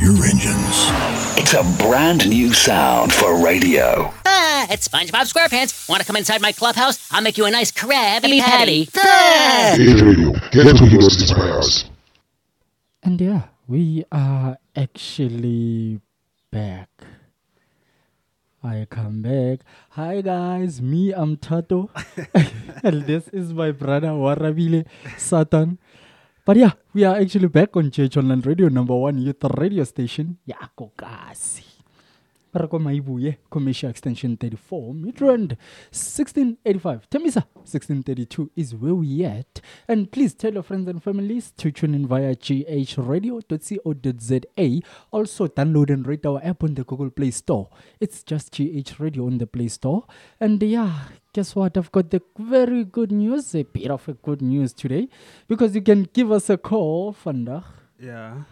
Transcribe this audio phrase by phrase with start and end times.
[0.00, 0.88] your engines.
[1.36, 4.10] It's a brand new sound for radio.
[4.24, 5.88] Ah, it's SpongeBob SquarePants.
[5.90, 7.06] Want to come inside my clubhouse?
[7.12, 8.88] I'll make you a nice Krabby Patty.
[8.88, 10.32] Age Radio.
[10.52, 11.90] Get what yours inspires.
[13.02, 16.00] And yeah, we are actually
[16.50, 16.88] back.
[18.62, 19.60] I come back.
[19.90, 21.90] Hi guys, me I'm Tato.
[22.82, 24.86] and this is my brother Warabile
[25.18, 25.78] Satan.
[26.50, 30.38] But yeah, we are actually back on Church Online Radio, number one youth radio station.
[30.48, 30.90] Yako.
[32.52, 35.56] Re ko Mayibuye, commercial extension 34, Midrand
[35.92, 37.08] 1685.
[37.08, 39.60] Tembisa 1632 is where we at.
[39.86, 43.40] And please tell your friends and families to tune in via ghradio.co.za.
[45.12, 47.68] Also download and rate our app on the Google Play Store.
[48.00, 50.04] It's just GH Radio on the Play Store.
[50.40, 51.78] And yeah, guess what?
[51.78, 55.08] I've got the very good news, a bit of a good news today.
[55.46, 57.64] Because you can give us a call, Fanda.
[58.00, 58.42] Yeah.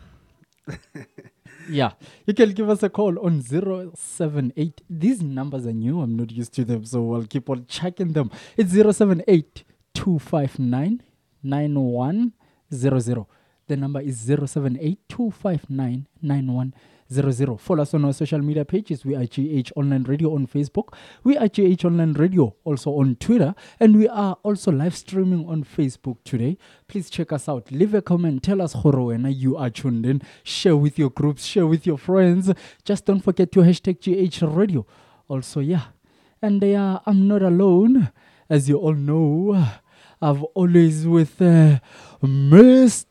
[1.71, 1.93] Yeah,
[2.27, 4.81] you can give us a call on 078.
[4.89, 6.01] These numbers are new.
[6.01, 8.31] I'm not used to them, so I'll keep on checking them.
[8.57, 11.03] It's 078 259
[11.43, 13.27] 9100.
[13.67, 16.73] The number is 078 259 9100.
[17.11, 19.03] Follow us on our social media pages.
[19.03, 20.93] We are GH Online Radio on Facebook.
[21.25, 23.55] We are GH Online Radio also on Twitter.
[23.81, 26.59] And we are also live streaming on Facebook today.
[26.87, 27.73] Please check us out.
[27.73, 28.43] Leave a comment.
[28.43, 30.21] Tell us Horowena you are tuned in.
[30.43, 31.47] Share with your groups.
[31.47, 32.53] Share with your friends.
[32.85, 34.85] Just don't forget to hashtag GH Radio.
[35.29, 35.85] Also, yeah.
[36.43, 38.13] And yeah, I'm not alone.
[38.51, 39.67] As you all know,
[40.21, 41.79] I've always with uh,
[42.23, 43.09] Mr.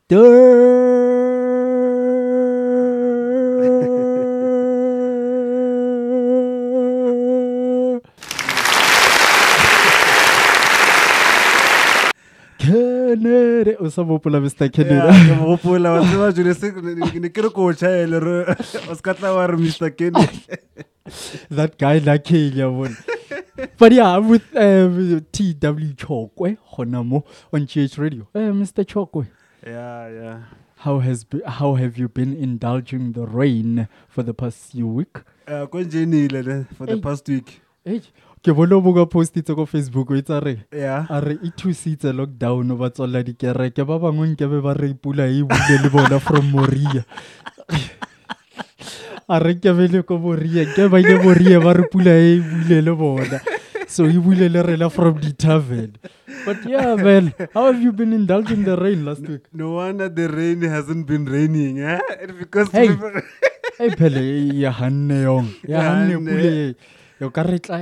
[16.43, 18.55] ne sa ke re ko chaele re
[18.89, 19.89] o ska tla wa Mr.
[19.97, 20.27] Kenny.
[21.49, 22.95] that guy nakeng ya bone
[23.77, 27.23] but yeah I'm with um, tw chokwe gona mo
[27.53, 29.27] on gh radio uh, mr chokwe
[29.65, 30.39] Yeah, yeah.
[30.77, 35.23] how has be, how have you been indulging the rain for the past few week
[35.47, 36.99] Uh, for the Hey.
[37.01, 37.61] past week.
[37.85, 38.01] hey
[38.47, 41.03] ke bone o boka postitse ko facebook o itsa re Yeah.
[41.11, 45.43] a re e thusitse lockdown ba tswalela dikereke ba bangwe nkebe ba re pula e
[45.43, 47.03] bule le bona from moria
[49.27, 52.79] a re nkebe le ko moria nke ba ile moria ba re pula e bule
[52.87, 53.39] le bona
[53.87, 55.91] so e bule le rena from the tavern
[56.47, 60.27] but yeah man how have you been indulging the rain last week No wonder the
[60.31, 61.99] rain hasn't been raining, eh?
[62.39, 62.87] Because Hey.
[63.83, 64.23] e phele
[64.55, 66.51] ya hanne yong ya hanne pule
[67.19, 67.29] e.
[67.35, 67.79] ka re tla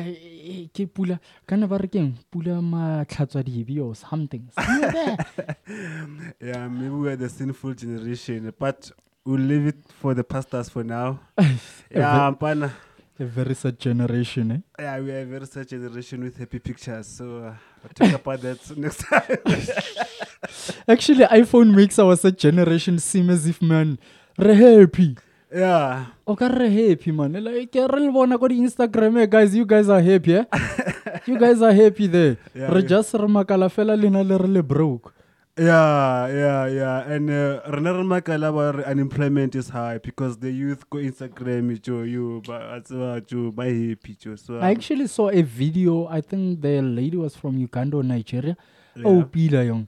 [0.73, 4.43] ke pula ka ne ba re keng pula matlhatswa dibi or something
[6.41, 8.91] yeah, maybe we're the sinful generation, but
[9.25, 11.19] we'll leave it for the pastors for now.
[11.91, 12.73] yeah, pana.
[13.19, 17.07] a very sad generation eh Yeah, we are a very sad generation with happy pictures,
[17.07, 19.37] so uh, we'll talk about that next time.
[20.87, 23.97] Actually, iPhone makes our sad generation seem as if man,
[24.37, 25.17] re happy.
[25.55, 27.31] Yeah, O ka re happy man.
[27.43, 30.45] Like re le bona ko di Instagram eh, guys, you guys are happy eh?
[31.25, 32.37] you guys are happy there.
[32.53, 32.87] Yeah, re yeah.
[32.87, 35.13] just re makala fela lena le re le broke.
[35.57, 36.97] yeah, yeah, yeah.
[37.07, 42.41] And uh, re Makala, our unemployment is high because the youth go Instagram, jo you,
[42.45, 42.81] ba
[43.25, 46.07] Joe, buy happy, jo So, I um, actually saw a video.
[46.07, 48.57] I think the lady was from Uganda or Nigeria.
[48.95, 49.03] yeah.
[49.05, 49.87] Oh, pila young.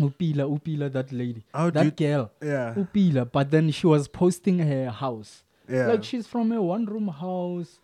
[0.00, 1.44] Upila, Upila, that lady.
[1.52, 2.30] How that you- girl.
[2.42, 3.30] yeah, Upila.
[3.30, 5.42] But then she was posting her house.
[5.68, 5.86] yeah.
[5.86, 7.78] Like she's from a one room house,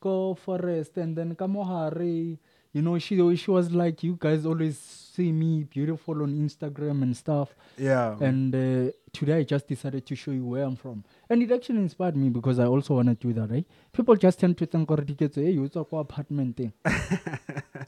[0.00, 2.38] go forest, and then Kamohari.
[2.74, 7.14] You know, she she was like, you guys always see me beautiful on Instagram and
[7.14, 7.54] stuff.
[7.76, 8.16] yeah.
[8.18, 11.80] And uh, today I just decided to show you where I'm from, and it actually
[11.80, 13.50] inspired me because I also want to do that.
[13.50, 13.66] Right?
[13.92, 16.72] People just tend to think, "Gore diketso, hey, you ko apartment thing."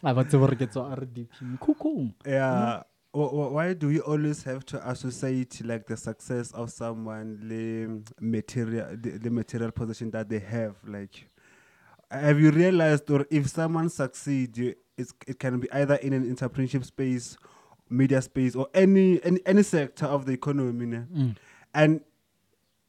[0.03, 1.29] I want to work at RDP.
[1.61, 2.11] Cool.
[2.27, 2.53] Yeah.
[2.55, 8.13] Wh- wh- Why do we always have to associate like the success of someone the
[8.21, 10.75] material the, the material position that they have?
[10.87, 11.29] Like,
[12.11, 16.35] have you realized, or if someone succeeds you- it's, it can be either in an
[16.35, 17.37] entrepreneurship space,
[17.89, 20.87] media space, or any any, any sector of the economy?
[20.87, 21.37] Mm.
[21.75, 22.01] and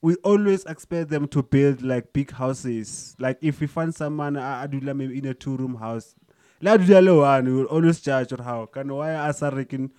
[0.01, 3.15] we always expect them to build like big houses.
[3.17, 6.13] Like if we find someone uh, adula maybe in a two room house,
[6.61, 9.91] la le one, will always judge or how can why as a reckon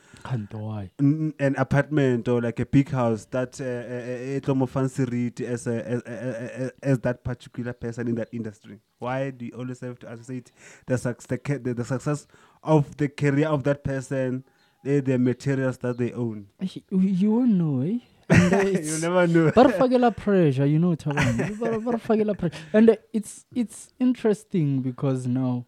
[1.39, 5.67] an apartment or like a big house that uh, uh, uh, uh, fancy read as
[5.67, 8.81] a as, as, as that particular person in that industry.
[8.99, 10.51] Why do you always have to associate
[10.87, 12.27] the, suc- the, the, the success
[12.63, 14.45] of the career of that person,
[14.85, 16.47] eh, the materials that they own?
[16.91, 17.99] You, won't know, eh?
[18.29, 19.53] Uh, you never know.
[19.53, 21.59] ba re fakela pressure you know Thabang.
[21.61, 25.65] Ba re- ba pressure and uh, it's it's interesting because now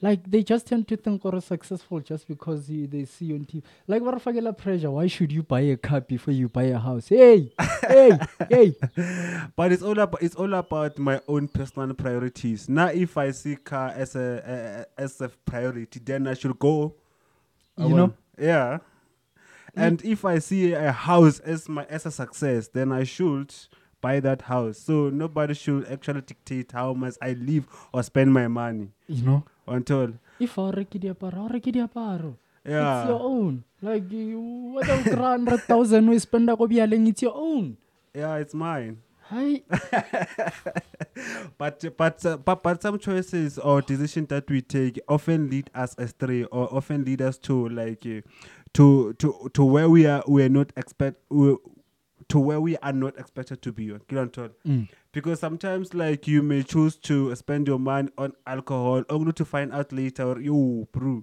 [0.00, 3.34] like they just tend to think oh, or successful just because you, they see you
[3.34, 3.62] on TV.
[3.86, 4.90] Like re fakela pressure.
[4.90, 7.08] Why should you buy a car before you buy a house?
[7.08, 7.52] Hey,
[7.86, 8.18] hey,
[8.48, 8.74] hey.
[9.56, 12.68] but it's all about it's all about my own personal priorities.
[12.68, 16.94] Now, if I see car as a, a as a priority, then I should go.
[17.76, 18.14] I You know?
[18.38, 18.78] yeah.
[19.76, 19.86] Mm.
[19.86, 23.52] And if I see a house as my as a success, then I should
[24.00, 24.78] buy that house.
[24.78, 28.90] So nobody should actually dictate how much I live or spend my money.
[29.08, 30.56] You know, Until if
[31.00, 32.34] diaparo, paro reki diaparo.
[32.64, 33.64] yeah, It's your own.
[33.82, 34.40] Like you,
[34.74, 34.96] whether
[36.08, 37.76] we spend go bialeng, it's your own.
[38.14, 38.98] yeah, it's mine.
[39.30, 39.62] Hi.
[41.58, 45.94] but but, uh, but but some choices or decisions that we take often lead us
[45.98, 48.20] astray or often lead us to like uh,
[48.74, 51.56] to to to where we are we are not expect we,
[52.28, 53.90] to where we are not expected to be
[54.66, 54.88] Mm.
[55.12, 59.72] Because sometimes like you may choose to spend your money on alcohol only to find
[59.72, 61.22] out later yo bro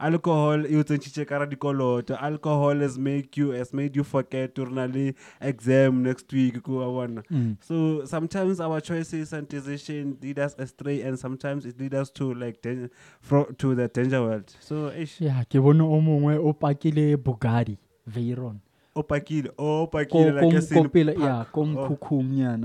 [0.00, 4.54] alcohol e o tsentšhitše ka ra dikoloto alcohol has make you has made you forget
[4.54, 5.06] to na le
[5.40, 7.56] exam next week ko wa bona Mm.
[7.60, 7.80] so
[8.12, 12.62] sometimes our choices and decision lead us astray and sometimes it lead us to like
[12.62, 12.88] dan-
[13.20, 17.76] fro- to the danger world so Yeah, ke bone o mongwe o pakile bogadi
[18.06, 18.60] Veyron.
[18.96, 21.24] O pakile o Ko ko like a ko sin pele park.
[21.24, 21.44] yeah,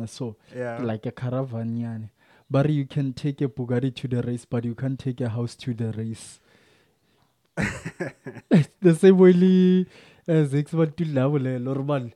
[0.01, 0.79] Oh, so yeah.
[0.81, 2.09] like a caravan nyana.
[2.49, 5.55] But you can take a Bugatti to the race, but you can't take a house
[5.55, 6.39] to the race.
[8.81, 9.85] the same way le
[10.27, 12.11] uh, Zix ba tulla bolela ore bale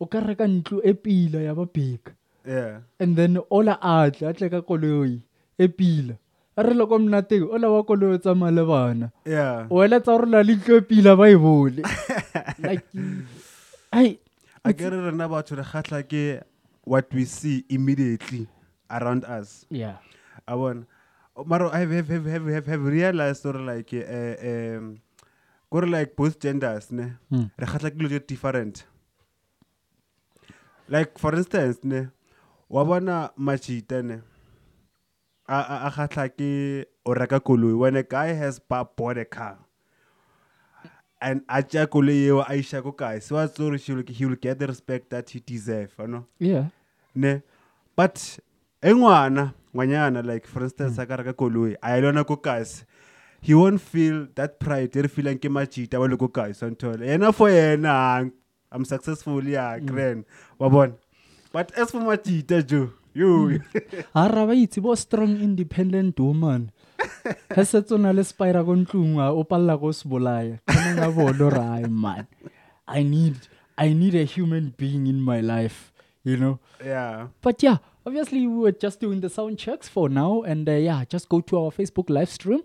[0.00, 2.12] o ka reka ntlo e pila ya babeka.
[2.46, 2.80] Yeah.
[3.00, 5.20] And then ola atle tle ka koloi
[5.58, 6.14] e pila.
[6.14, 6.18] a
[6.56, 9.06] re le ko mnateng ola wa koloi o tsamaya le bana
[9.70, 11.82] o eletsa gore la le tlo pila ba e bole
[14.64, 16.42] a kere rena batho re kgatlha ke
[16.84, 18.46] what we see immediately
[18.90, 19.66] around us.
[19.70, 19.96] Yeah.
[20.46, 20.86] I want
[21.46, 25.00] Maro have have have have have, have realized gore like uh, um
[25.70, 27.50] gore like both genders ne Mm.
[27.58, 28.84] re kgatlha ke dilo tse different.
[30.88, 32.08] Like for instance ne
[32.68, 34.31] wa bona majita ne a
[35.48, 37.76] a gatlha ke o reka koloi.
[37.76, 39.58] When a guy has ba- bought a car
[41.20, 44.26] and a tša koloi eo a iša ko kae se wa tsore he will, he
[44.26, 46.66] will get the respect that he deserve you know yeah.
[47.14, 47.42] Ne?
[47.96, 48.38] But
[48.82, 52.84] e ngwana ngwanyana like for instance a ka reka koloi a e lona ko kasi
[53.40, 57.06] he won't feel that pride e re feelang ke majita wa le ko kae santhole
[57.06, 58.30] yena for yena
[58.72, 60.24] i'm successful ya grand.
[60.58, 60.94] Wa bona.
[61.52, 63.52] But as for majita jo yo.
[64.14, 66.70] A ra ba itse bo strong independent woman.
[67.54, 71.08] Ga setse o na le spira ko ntlong o palela ko se bolaya kanang a
[71.10, 72.26] bone ore ai man
[72.86, 73.34] i need
[73.74, 75.92] i need a human being in my life
[76.24, 76.58] you know?
[76.84, 77.28] Yeah.
[77.40, 81.04] But yeah, obviously we were just doing the sound checks for now, and uh, yeah,
[81.08, 82.62] just go to our Facebook live stream,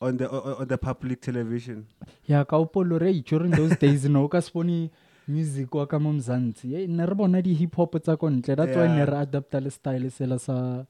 [0.00, 1.86] on the on the public television?
[2.28, 4.90] Ya kaupolore during those days no o ka se
[5.28, 8.88] music wa ka mo mzantsi ne re bona di-hip hop tsa ko ntle that's why
[8.88, 9.10] ne Yeah.
[9.10, 10.84] re adapta le style sela sa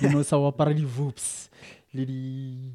[0.00, 1.50] you know sa wapara di-voops
[1.92, 2.72] le di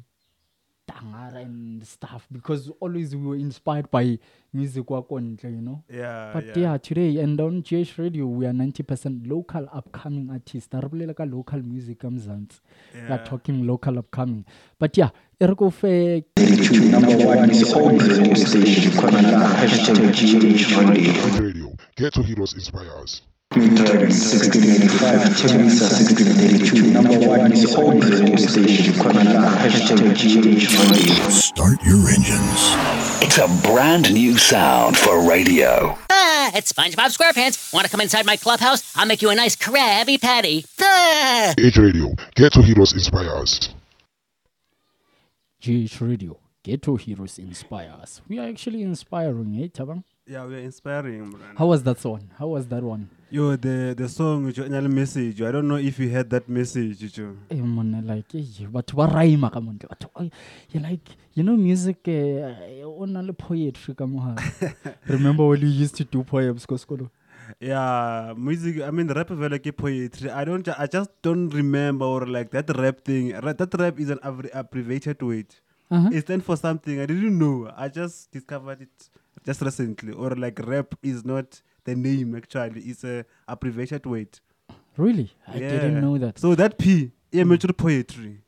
[0.90, 4.18] tangara and stuff because always we were inspired by
[4.52, 6.76] music wa ko you know yeah But yeah.
[6.78, 10.72] today and on GH Radio we are 90% local upcoming artists.
[10.72, 12.60] Re bolela ka local music ka Mzansi.
[12.94, 14.44] We are talking local upcoming.
[14.78, 16.24] But yeah, e re ko fe
[16.90, 21.12] number one is old radio station Kwanana hashtag GH Radio.
[21.24, 21.76] Red Radio.
[21.96, 23.22] Ghetto Heroes Inspires.
[23.56, 31.28] Meter 1685 Tembisa 1682 number one is old radio station Kwanana hashtag GH Radio.
[31.30, 32.62] Start your engines.
[33.20, 35.98] It's a brand new sound for radio.
[36.10, 37.72] Ah, it's SpongeBob SquarePants.
[37.74, 38.96] Want to come inside my clubhouse?
[38.96, 40.64] I'll make you a nice Krabby Patty.
[40.80, 41.52] Ah!
[41.58, 42.14] Age Radio.
[42.36, 43.74] Ghetto Heroes Inspires.
[45.60, 46.38] GH Radio.
[46.62, 48.20] Ghetto Heroes inspire us.
[48.28, 50.04] We are actually inspiring, eh, Tabang?
[50.26, 51.30] Yeah, we're inspiring.
[51.30, 51.56] man.
[51.56, 52.30] How was that one?
[52.38, 53.08] How was that one?
[53.30, 55.40] Yo, the the song Journal message.
[55.42, 57.16] I don't know if you heard that message.
[57.18, 60.28] You Hey, man, like eh, batho ba rhyme batho eh,
[60.70, 64.34] you like you know music eh, o na le poetry mo
[65.08, 67.10] remember when you used to do poems ko sekolo
[67.58, 68.80] Yeah, music.
[68.82, 70.30] I mean, rap is like poetry.
[70.30, 70.68] I don't.
[70.68, 73.30] I just don't remember or like that rap thing.
[73.32, 75.46] That rap is an abbrevi- abbreviated word.
[75.90, 76.10] Uh-huh.
[76.12, 77.00] It stands for something.
[77.00, 77.68] I didn't know.
[77.76, 79.10] I just discovered it
[79.44, 80.12] just recently.
[80.12, 82.80] Or like rap is not the name actually.
[82.82, 84.38] It's a abbreviated word.
[84.96, 88.42] really i didn't know that So that P, yeah, mature poetry.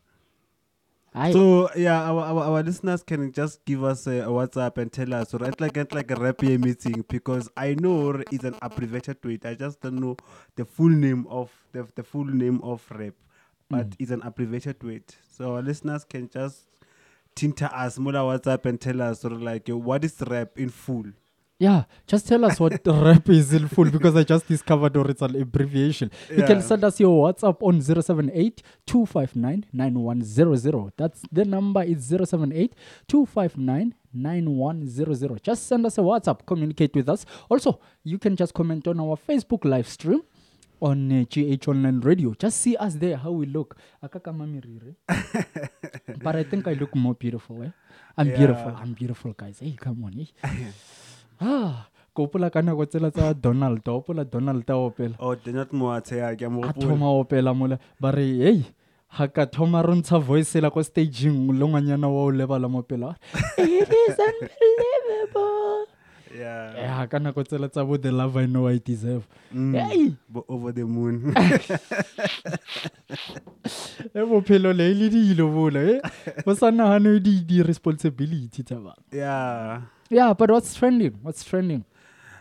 [1.14, 5.12] I, So yeah, our, our, our listeners can just give us a, WhatsApp and tell
[5.12, 5.58] us, right?
[5.60, 9.44] Like it's like a rap meeting because I know it's an abbreviated tweet.
[9.44, 10.16] I just don't know
[10.56, 13.14] the full name of the, the full name of rap,
[13.68, 13.96] but Mm.
[13.98, 15.16] it's an abbreviated tweet.
[15.36, 16.66] So our listeners can just
[17.34, 21.04] tinter us more WhatsApp and tell us sort of like what is rap in full.
[21.58, 25.22] yeah just tell us what rap is in full because i just discovered or it's
[25.22, 26.10] an abbreviation.
[26.36, 32.74] You can send us your whatsapp on 078 259 9100 that's the number is 078
[33.06, 37.24] 259 9100 just send us a whatsapp communicate with us.
[37.48, 40.22] Also you can just comment on our facebook live stream
[40.82, 42.34] on uh, GH Online Radio.
[42.38, 43.76] Just see us there, how we look.
[44.02, 44.94] Akakamamirire.
[46.22, 47.62] but I think I look more beautiful.
[47.62, 47.70] Eh?
[48.18, 48.74] I'm beautiful.
[48.76, 49.60] I'm beautiful, guys.
[49.60, 50.18] Hey, come on.
[50.20, 50.26] Eh?
[51.40, 53.88] ah, ko ka nako tsela tsa Donald.
[53.88, 55.14] O opola Donald ta opela.
[55.20, 57.78] Oh, A thoma opela mola.
[58.00, 58.64] Ba re, hey,
[59.16, 62.82] ga ka thoma re ntsha voice la ko staging le ngwanyana wa o lebala mo
[62.82, 63.16] pela.
[63.58, 65.62] It is unbelievable.
[66.32, 66.74] Yeah.
[66.76, 69.28] Yeah, ka nako tsela tsa bo the love I know I deserve.
[69.54, 69.74] Mm.
[69.76, 71.34] Hey, Bo- Over the moon.
[74.14, 76.00] e bophelo le le dilo bola eh
[76.44, 79.82] bo sa nagane di di responsibility tsa bana yeah.
[80.10, 81.84] yeah but what's trending what's trending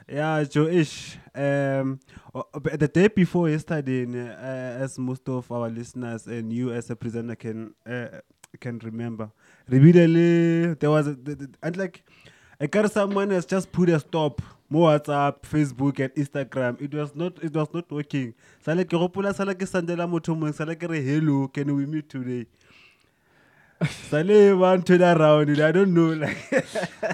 [0.10, 1.16] Yeah, Joish.
[1.34, 2.00] Um,
[2.36, 6.74] o- o- but the day before yesterday, uh, as most of our listeners and you
[6.74, 8.20] as a presenter can uh,
[8.60, 9.30] can remember,
[9.70, 11.16] repeatedly there was a,
[11.64, 12.04] and like,
[12.62, 14.40] I got someone has just put a stop.
[14.70, 16.80] More WhatsApp, Facebook, and Instagram.
[16.80, 17.44] It was not.
[17.44, 18.36] It was not working.
[18.64, 22.08] Sale ke gopola sale ke sendela motho mongwe sale ke re hello, can we meet
[22.08, 22.46] today?
[24.12, 26.38] Sale one turn around I don't know like.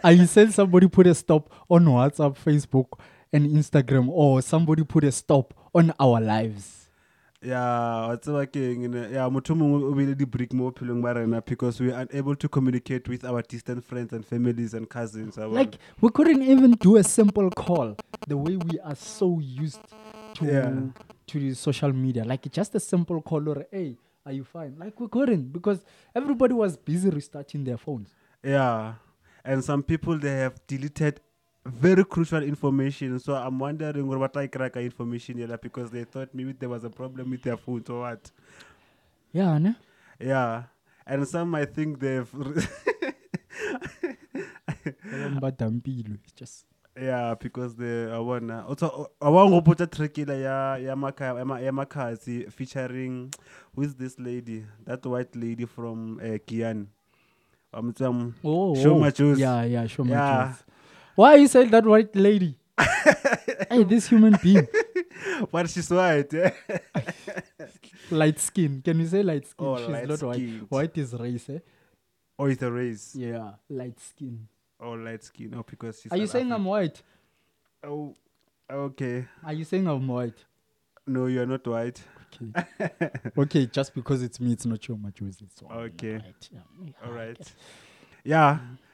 [0.17, 2.99] you saying somebody put a stop on whatsapp facebook
[3.31, 6.76] and instagram or somebody put a stop on our lives
[7.47, 8.93] Yeah, wa tseba ke eng?
[9.13, 12.49] Yeah, motho mongwe o beile di-break mo bophelong ba rena because we are unable to
[12.49, 15.37] communicate with our distant friends and families and cousins.
[15.37, 17.95] like we couldn't even do a simple call
[18.27, 19.79] the way we are so used
[20.33, 20.91] to Yeah.
[21.27, 24.99] to the social media like just a simple call or hey are you fine like
[24.99, 25.79] we couldn't because
[26.13, 28.09] everybody was busy restarting their phones
[28.43, 28.93] yeah,
[29.45, 31.21] and some people they have deleted
[31.67, 33.19] very crucial information.
[33.19, 36.89] So I'm wondering what I crack information yela because they thought maybe there was a
[36.89, 38.31] problem with their phones or what.
[39.33, 39.75] yeah ne?
[40.19, 40.63] Yeah,
[41.05, 42.29] and some I think they've.
[44.83, 46.65] Ba bang ba dampilwe, it's just
[46.99, 50.95] Yeah, because the I wanna also I want to put a track in ya ya
[50.95, 51.85] Maka- ya Ma-
[52.49, 53.33] featuring
[53.75, 54.65] who is this lady?
[54.85, 56.87] That white lady from uh, Kian.
[57.73, 57.93] Um,
[58.43, 58.99] Oh, Show oh.
[58.99, 59.37] my juice.
[59.39, 60.47] Yeah, yeah, show my Yeah.
[60.47, 60.63] juice.
[61.17, 62.55] Why you said that white lady?
[63.71, 64.67] hey, this human being,
[65.51, 66.31] but she's white.
[66.35, 66.51] eh?
[68.11, 68.83] light skin.
[68.85, 69.65] Can you say light skin?
[69.65, 70.21] Oh, She's not white.
[70.21, 70.65] light-skinned.
[70.69, 71.59] White is race, eh?
[72.37, 73.15] or it's a race.
[73.15, 74.47] Yeah, light skin.
[74.79, 75.49] Oh, light skin.
[75.49, 76.11] No, because she's.
[76.11, 77.01] Are you saying I'm white?
[77.83, 78.13] Oh,
[78.69, 79.25] okay.
[79.43, 80.45] Are you saying I'm white?
[81.07, 81.99] No, you're not white.
[82.39, 83.09] Okay.
[83.35, 84.99] okay, just because it's me, it's not your.
[85.19, 86.13] It's all Okay.
[86.13, 86.49] Right.
[86.53, 86.59] Yeah.
[86.85, 87.53] yeah, All right.
[88.23, 88.51] Yeah.
[88.59, 88.86] What's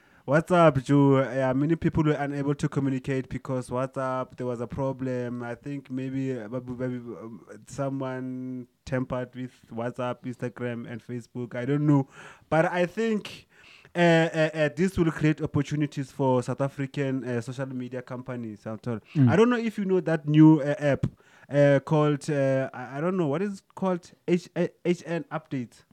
[0.50, 1.20] up, Joe?
[1.20, 5.42] Yeah, many people were unable to communicate because WhatsApp there was a problem.
[5.42, 11.54] I think maybe, maybe um, someone tampered with WhatsApp, Instagram, and Facebook.
[11.54, 12.08] I don't know,
[12.48, 13.46] but I think
[13.94, 18.64] uh, uh, uh, this will create opportunities for South African uh, social media companies.
[18.64, 19.28] Mm.
[19.28, 21.06] I don't know if you know that new uh, app
[21.50, 25.84] uh, called uh, I, I don't know what is it called H- HN Update.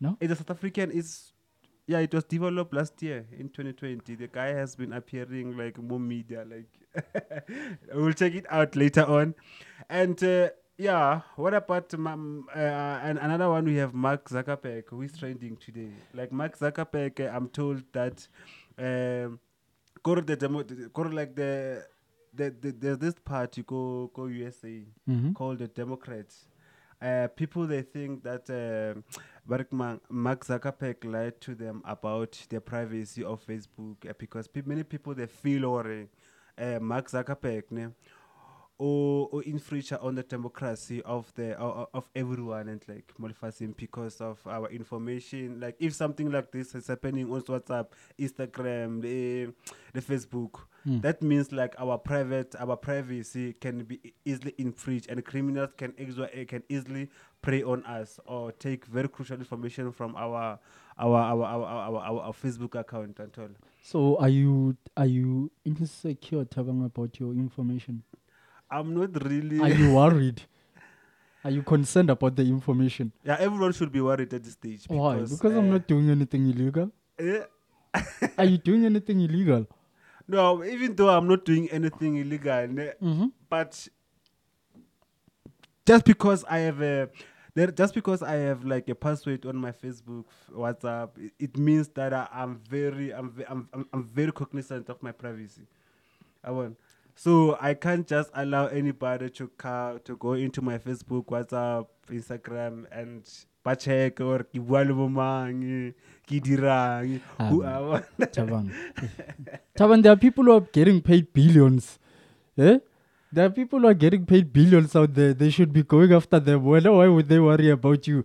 [0.00, 0.16] No?
[0.18, 0.90] It's a South African.
[0.94, 1.34] It's
[1.90, 4.14] yeah, it was developed last year in 2020.
[4.14, 6.44] The guy has been appearing like more media.
[6.54, 6.70] Like
[7.94, 9.34] we'll check it out later on.
[9.88, 12.58] And uh, yeah, what about um, uh,
[13.06, 13.64] and another one?
[13.64, 15.90] We have Mark Zuckerberg, who is trending today.
[16.14, 18.26] Like Mark Zuckerberg, uh, I'm told that
[18.78, 19.40] um,
[20.02, 21.84] go to the demo, go to like the.
[22.32, 25.34] The, the, there's this party go go USA Mhm.
[25.34, 26.46] called the Democrats.
[27.02, 28.48] Uh, people they think that
[29.48, 34.48] uh, Mark, Ma- Mark Zuckerberg lied to them about the privacy of Facebook uh, because
[34.48, 35.86] pe- many people they feel or
[36.58, 37.88] uh, uh, Mark Zuckerberg ne
[38.82, 44.22] o o infringe on the democracy of the of, of everyone and like molifasing because
[44.22, 45.60] of our information.
[45.60, 49.52] Like if something like this is happening on WhatsApp Instagram the,
[49.92, 55.68] the Facebook that means like our private our privacy can be easily infringed and criminals
[55.76, 57.10] can exa- can easily
[57.42, 60.58] prey on us or take very crucial information from our
[60.98, 63.48] our our our, our, our, our Facebook account and all
[63.82, 68.02] So are you are you insecure, talking about your information?
[68.70, 70.42] I'm not really Are you worried?
[71.44, 73.12] Are you concerned about the information?
[73.24, 75.14] yeah everyone should be worried at this stage Why?
[75.16, 76.90] because, Because I'm uh, not doing anything illegal.
[77.18, 77.42] eh,
[78.38, 79.66] Are you doing anything illegal?
[80.28, 82.68] No, even though I'm not doing anything illegal,
[83.02, 83.26] Mm-hmm.
[83.48, 83.88] but
[85.86, 87.08] just because I have a
[87.54, 91.88] there, just because I have like a password on my Facebook, WhatsApp, it, it means
[91.88, 95.62] that I, I'm very, I'm, I'm, I'm, I'm very cognizant of my privacy.
[96.42, 96.76] I want.
[97.16, 102.86] So I can't just allow anybody to ca- to go into my Facebook, WhatsApp, Instagram,
[102.90, 103.28] and
[103.62, 105.08] ba check or ke bua le bo
[106.26, 108.00] ke dirang, who Ah.
[108.20, 108.72] Tabang.
[109.78, 111.98] Tabang, there are people who are getting paid billions.
[112.56, 112.78] Eh?
[113.32, 115.32] There are people who are getting paid billions out there.
[115.34, 116.64] They should be going after them.
[116.64, 118.24] Why, why would they worry about you?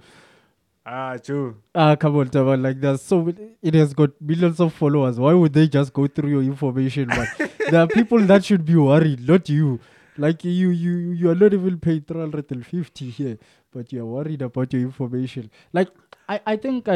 [0.85, 1.55] Ah, true.
[1.74, 2.62] Ah, come on, Tabang.
[2.62, 5.19] Like there's So it- it has got millions of followers.
[5.19, 7.07] Why would they just go through your information?
[7.09, 9.79] But there are people that should be worried, not you.
[10.17, 13.38] Like you, you, you are not even paid 350 here,
[13.74, 15.50] but you are worried about your information.
[15.74, 15.89] Like
[16.29, 16.91] I, I think uh,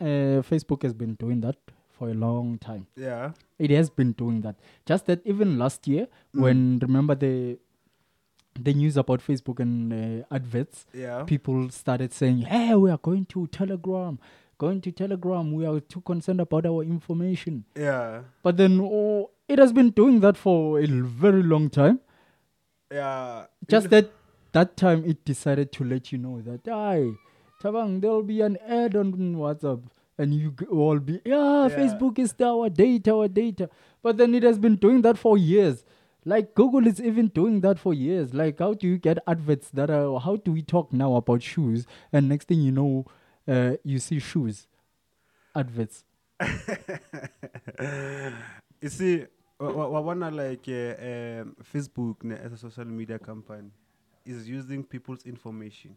[0.00, 1.56] uh, Facebook has been doing that
[2.02, 2.86] for a long time.
[2.96, 3.30] Yeah.
[3.58, 4.56] It has been doing that.
[4.84, 7.58] Just that even last year, when remember the
[8.68, 11.22] the news about Facebook and uh, adverts, Yeah.
[11.24, 14.18] people started saying, "Hey, we are going to Telegram,
[14.64, 15.52] going to Telegram.
[15.52, 18.22] We are too concerned about our information." Yeah.
[18.42, 20.86] But then, oh, it has been doing that for a
[21.22, 22.00] very long time.
[22.90, 23.46] Yeah.
[23.68, 24.10] Just that
[24.52, 27.12] that time, it decided to let you know that, "Hi,
[27.62, 29.12] Tabang, there'll be an ad on
[29.46, 29.82] WhatsApp."
[30.22, 31.76] And you g- all be, yeah, Yeah.
[31.76, 33.68] Facebook is our data, our data.
[34.02, 35.84] But then it has been doing that for years.
[36.24, 38.32] Like Google is even doing that for years.
[38.32, 41.86] Like, how do you get adverts that are, how do we talk now about shoes?
[42.12, 43.06] And next thing you know,
[43.48, 44.68] uh, you see shoes
[45.54, 46.04] adverts.
[48.80, 49.24] you see,
[49.60, 50.94] I wanna like uh,
[51.42, 53.70] um, Facebook ne, as a social media company
[54.24, 55.96] is using people's information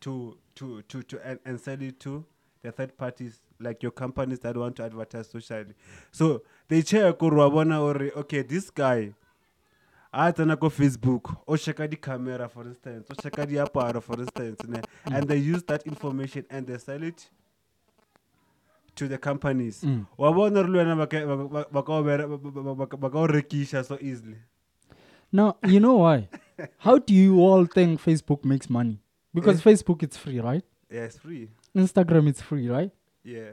[0.00, 2.24] to to to to and, and sell it to
[2.62, 5.74] the third parties like your companies that want to advertise socially.
[6.12, 9.14] So they check or wabona or okay this guy.
[10.12, 14.80] a tsena ko facebook o checka di-camera for instance o checka diaparo for instance ne?
[15.06, 17.28] and they use that information and they sell it
[18.96, 20.06] to the companies Mm.
[20.18, 24.36] wa bona re le wena ba ka- o rekisha so easily
[25.32, 26.28] Now, you know why?
[26.78, 28.98] How do you all think Facebook makes money?
[29.32, 30.64] Because Facebook is free, right?
[30.90, 32.90] yeah it's free Instagram is free, right?
[33.24, 33.50] yeah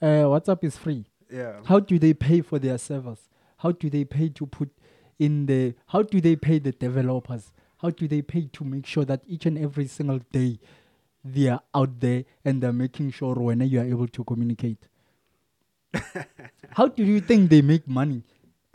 [0.00, 1.04] Uh, WhatsApp is free.
[1.30, 3.28] yeah How do they pay for their servers?
[3.58, 4.70] How do they pay to put
[5.18, 5.74] in the?
[5.86, 7.52] How do they pay the developers?
[7.78, 10.58] How do they pay to make sure that each and every single day
[11.24, 14.78] they are out there and they're making sure when you are able to communicate?
[16.70, 18.22] How do you think they make money?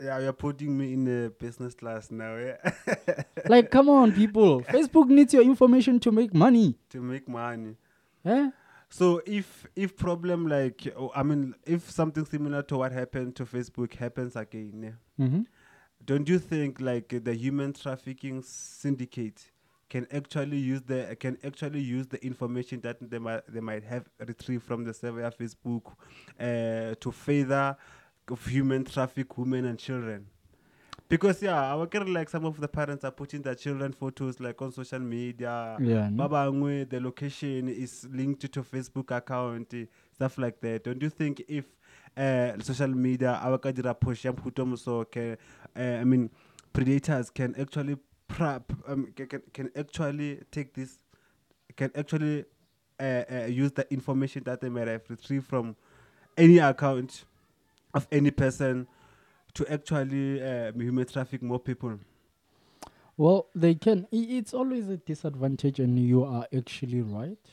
[0.00, 2.56] yeah you're putting me in a business class now yeah
[3.48, 4.62] Like, come on, people!
[4.62, 6.76] Facebook needs your information to make money.
[6.90, 7.74] to make money
[8.24, 8.50] Eh?
[8.90, 13.44] So if if problem like oh, i mean if something similar to what happened to
[13.44, 15.42] facebook happens again Mm-hmm.
[16.04, 19.50] don't you think like the human trafficking syndicate
[19.88, 24.08] can actually use the can actually use the information that they might they might have
[24.26, 25.94] retrieved from the server of Facebook
[26.38, 27.76] uh, to further
[28.28, 30.26] of human traffic women and children?
[31.08, 34.40] Because yeah, I would get like some of the parents are putting their children photos
[34.40, 35.78] like on social media.
[35.80, 36.28] Yeah, no?
[36.84, 39.74] The location is linked to Facebook account,
[40.14, 40.84] stuff like that.
[40.84, 41.64] Don't you think if
[42.14, 45.38] uh, social media, our push ya mputo so can,
[45.74, 46.30] uh, I mean,
[46.72, 50.98] predators can actually prep, um, ca- can, can actually take this,
[51.76, 52.44] can actually
[53.00, 55.74] uh, uh, use the information that they might have retrieved from
[56.36, 57.24] any account
[57.94, 58.86] of any person
[59.58, 61.98] to actually uh, human traffic more people.
[63.16, 64.06] Well, they can.
[64.12, 67.44] i- It's always a disadvantage, and you are actually right.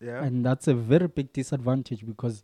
[0.00, 0.24] Yeah.
[0.24, 2.42] And that's a very big disadvantage because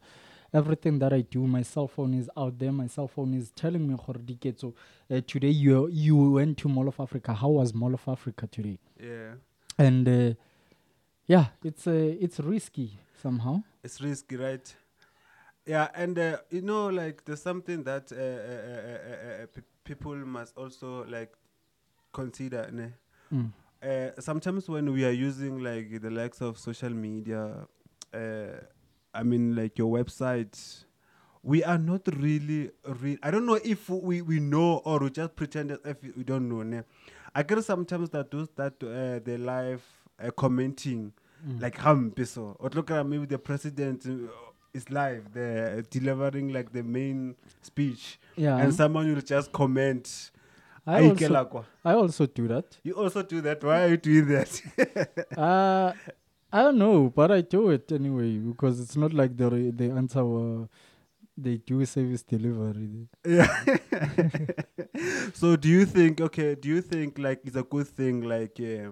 [0.55, 2.71] everything that I do, my cell phone is out there.
[2.73, 4.75] My cell phone is telling me, "Gore diketso,
[5.11, 7.35] uh, today you you went to Mall of Africa.
[7.35, 8.79] How was Mall of Africa today?
[9.01, 9.35] yeah.
[9.87, 10.35] And uh,
[11.27, 12.89] yeah, it's uh, it's risky
[13.23, 13.63] somehow.
[13.83, 14.67] it's risky, right?
[15.69, 19.61] Yeah, and uh, you know, like there's something that uh, uh, uh, uh, uh, pe-
[19.85, 21.35] people must also like
[22.11, 22.71] consider.
[22.73, 22.93] Ne?
[23.31, 23.53] Mm.
[23.83, 27.67] Uh, sometimes when we are using like the likes of social media,
[28.15, 28.19] uh,
[29.13, 30.85] I mean like your website,
[31.43, 32.71] we are not really
[33.03, 36.25] re- I don't know if we, we know or we just pretend as if we
[36.25, 36.63] don't know.
[36.63, 36.83] Ne?
[37.35, 39.83] I guess sometimes that those that uh, they live
[40.19, 41.13] uh, commenting
[41.61, 44.11] like hampe so or look at maybe the president uh,
[44.75, 48.57] is live there delivering like the main speech Yeah.
[48.59, 50.31] and someone will just comment
[50.87, 51.65] I also.
[51.85, 52.79] I also do that.
[52.83, 54.63] you also do that why are you doing that
[55.37, 55.93] uh,
[56.51, 59.91] I don't know, but I do it anyway because it's not like the re- the
[59.91, 60.21] answer.
[60.21, 60.67] Uh,
[61.37, 63.07] they do service delivery.
[63.25, 63.47] yeah
[65.35, 68.91] so do you think okay do you think like it's a good thing like uh,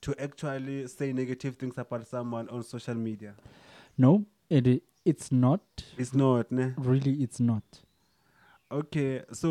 [0.00, 3.34] to actually say negative things about someone on social media
[3.96, 5.62] No, it it's not.
[5.96, 6.66] it's not ne?
[6.76, 7.64] Really, it's not.
[8.70, 9.50] okay so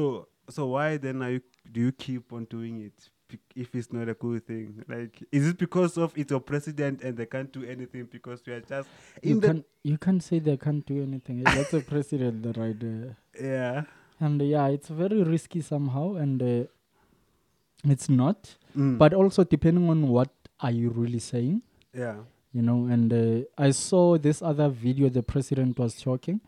[0.56, 1.41] so why then are you
[1.76, 2.98] do you keep on doing it
[3.56, 7.17] if it's not a good thing like is it because of it's your president and
[7.17, 8.88] they can't do anything because we are just
[9.24, 11.43] You can't you can't say they can't do anything.
[11.43, 13.17] That's a president the right there.
[13.52, 13.84] yeah
[14.20, 16.63] And uh, yeah, it's very risky somehow, and uh,
[17.96, 18.56] it's not.
[18.76, 18.98] Mm.
[19.02, 21.62] But also depending on what are you really saying.
[21.93, 22.17] yeah
[22.53, 26.39] you know and uh, i saw this other video the president was talking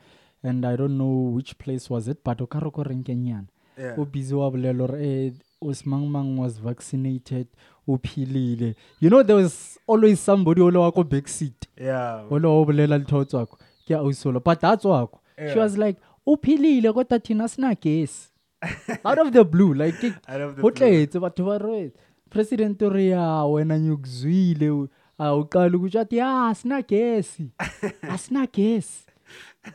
[0.43, 3.47] and i don't know which place was it but o ka ko renkenyana
[3.79, 3.95] yeah.
[3.97, 5.31] O busy wa bolela hore eh,
[5.62, 7.47] osmangmang was vaccinated
[7.88, 8.75] o philile.
[8.99, 12.25] You know there was always somebody ole wa ko back seat yeah.
[12.29, 13.57] Ole o bolela ntho tswako
[13.88, 18.29] ke ausolo but that's wako she was like o philile kodwa thina sina gesi
[19.05, 20.13] out of the blue like
[20.62, 21.91] ho tletse batho ba re
[22.29, 24.88] president o re ya wena ngikuzwile
[25.19, 27.51] Ah, u- a uqala ukuthi athi ya asina gesi
[28.13, 29.05] asina gesi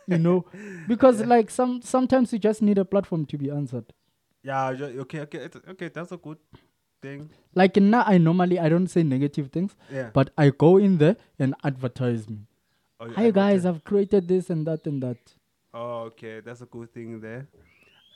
[0.07, 0.45] you know?
[0.89, 3.93] Because like some sometimes you just need a platform to be answered.
[4.43, 4.69] Yeah
[5.05, 6.39] okay okay it's, okay that's a good
[7.03, 7.31] thing.
[7.55, 10.11] Like now i normally i don't say negative things yeah.
[10.13, 12.39] but i go in there and advertise me.
[13.01, 15.35] Oh, hi guys i've created this and that and that.
[15.77, 17.49] Oh, okay, that's a good thing there.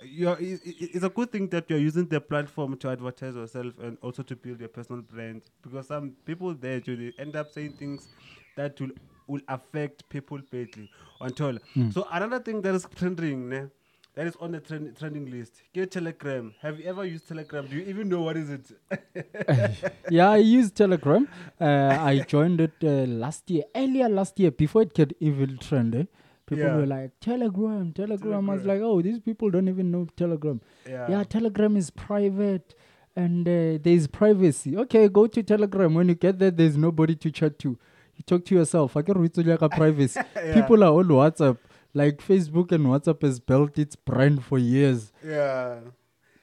[0.04, 4.22] You're, it's a good thing that you're using the platform to advertise yourself and also
[4.22, 8.08] to build your personal brand because some people there actually end up saying things
[8.56, 8.90] that will
[9.26, 10.88] will affect people badly
[11.20, 11.58] on until
[11.90, 13.64] so another thing that is trending ne,
[14.14, 16.54] that is on the trend, trending list get telegram.
[16.61, 17.66] Have you ever used telegram?
[17.66, 19.84] Do you even know what is it?
[20.11, 21.28] Yeah i use telegram.
[21.61, 25.94] Uh, i joined it uh, last year earlier last year before it get even trend
[25.94, 26.04] eh?
[26.48, 26.76] People Yeah.
[26.76, 28.50] were like telegram telegram.
[28.50, 30.61] I was like oh these people don't even know telegram.
[30.88, 31.06] Yeah.
[31.11, 32.74] Yeah telegram is private
[33.16, 34.76] and uh, there's privacy.
[34.76, 35.94] Okay go to telegram.
[35.94, 37.70] When you get there there's nobody to chat to.
[38.16, 38.96] You talk to yourself.
[38.96, 39.20] I can
[39.82, 40.20] privacy.
[40.54, 41.58] People are on whatsapp.
[41.94, 45.12] Like facebook and whatsapp has built its brand for years.
[45.24, 45.80] Yeah,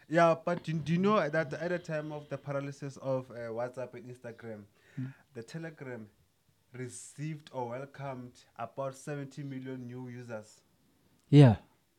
[0.09, 3.49] yeah, but do, do you know that at the time of the paralysis of uh,
[3.59, 4.61] WhatsApp and Instagram,
[4.95, 5.05] Hmm.
[5.33, 6.07] the Telegram
[6.77, 10.61] received or welcomed about 70 million new users.
[11.29, 11.55] yeah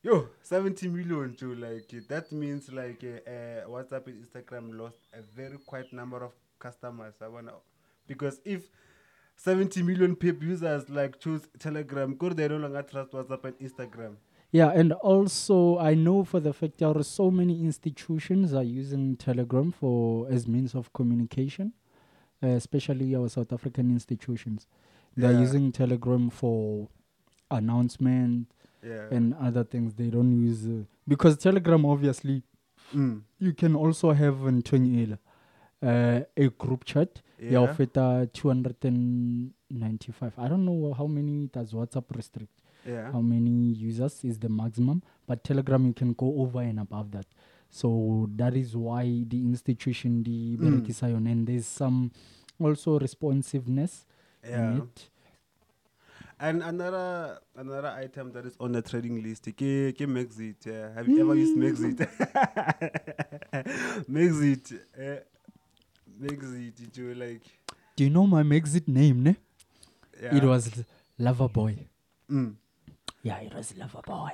[0.07, 1.57] Yo, 70 million too.
[1.57, 6.31] Like that means like uh, uh, WhatsApp and Instagram lost a very quite number of
[6.61, 7.15] customers.
[7.21, 7.55] I wanna
[8.07, 8.71] because if
[9.37, 14.15] 70 million people users like choose Telegram, good they no longer trust WhatsApp and Instagram.
[14.53, 19.17] Yeah, and also I know for the fact there are so many institutions are using
[19.17, 21.73] Telegram for as means of communication,
[22.43, 24.67] uh, especially our South African institutions.
[25.17, 25.41] They're Yeah.
[25.41, 26.89] using Telegram for
[27.51, 28.49] announcement
[28.83, 29.09] Yeah.
[29.11, 29.95] and other things.
[29.95, 32.43] They don't use uh, because Telegram obviously
[32.95, 33.23] Mm.
[33.41, 35.19] you can also have Ntonyela,
[35.83, 37.21] uh, a group chat.
[37.41, 37.61] Yeah, Yeah.
[37.71, 40.39] of it uh, 295.
[40.39, 43.11] I don't know how many does WhatsApp restrict Yeah.
[43.13, 47.27] how many users is the maximum but telegram you can go over and above that
[47.71, 52.11] so that is why the institution the berekisa yona and there's some
[52.61, 54.07] also responsiveness
[54.49, 54.71] Yeah.
[54.73, 55.11] in it
[56.39, 60.67] And another another item that is on the trading list, ke, ke MXit.
[60.67, 61.97] Uh, have you ever used MXit?
[64.09, 64.73] MXit.
[64.99, 65.21] Uh,
[66.21, 67.43] MXit, it you like.
[67.97, 69.37] do you know my exit name ne?
[70.23, 70.37] Yeah.
[70.37, 70.71] it was
[71.19, 71.77] lover boy
[72.31, 72.55] Mm.
[73.23, 74.33] yeah it was lover boy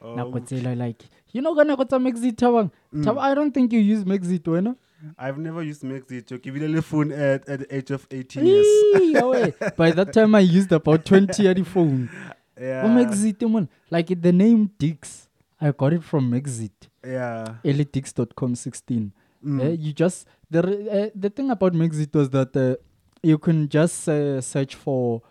[0.00, 2.70] tsela like you know kana kotsa tsa maxit thabang
[3.04, 4.76] Thab- i don't think you use maxit wena
[5.18, 6.30] I've never used Mexit.
[6.30, 8.66] Okay, a phone at, at the age of 18 years.
[9.00, 12.10] Eee, by that time i used about 20 at the phone
[12.60, 12.82] Yeah.
[12.84, 16.88] oh, Mexit, man like the name dix i got it from Mexit.
[17.02, 17.54] Yeah.
[17.64, 19.12] elitix.com 16
[19.42, 19.58] Mm.
[19.58, 22.76] Uh, you just the uh, the thing about Mexit was that uh,
[23.22, 25.22] you can just search for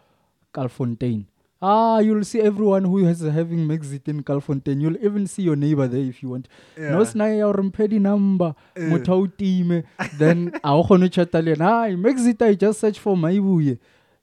[0.51, 1.27] Calfontaine
[1.61, 5.87] Ah, you'll see everyone who has having Mexit in calfontain You'll even see your neighbor
[5.87, 6.47] there if you want.
[6.77, 6.91] Yeah.
[6.91, 8.55] No ore or mpedi number.
[8.77, 8.81] Eh.
[8.81, 9.83] Motho a o time.
[10.17, 11.65] Then a o kgone chata le yena.
[11.65, 13.77] Hi, Mexit I just search for Maibuye.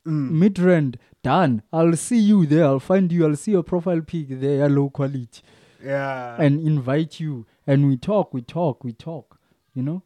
[0.07, 0.31] Mm.
[0.31, 0.97] Midrand.
[1.23, 1.63] Done.
[1.73, 2.65] I'll see you there.
[2.65, 3.27] I'll find you.
[3.27, 5.43] I'll see your profile pic there, ya low quality.
[5.85, 6.37] Yeah.
[6.39, 7.47] And invite you.
[7.67, 9.39] And we talk, we talk, we talk.
[9.75, 10.03] You know?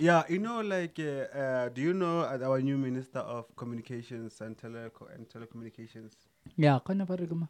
[0.00, 4.40] Yeah, you know, like, uh, uh, do you know uh, our new Minister of Communications
[4.40, 6.12] and, teleco- and Telecommunications?
[6.56, 7.46] Yeah, kana ba re ke ma-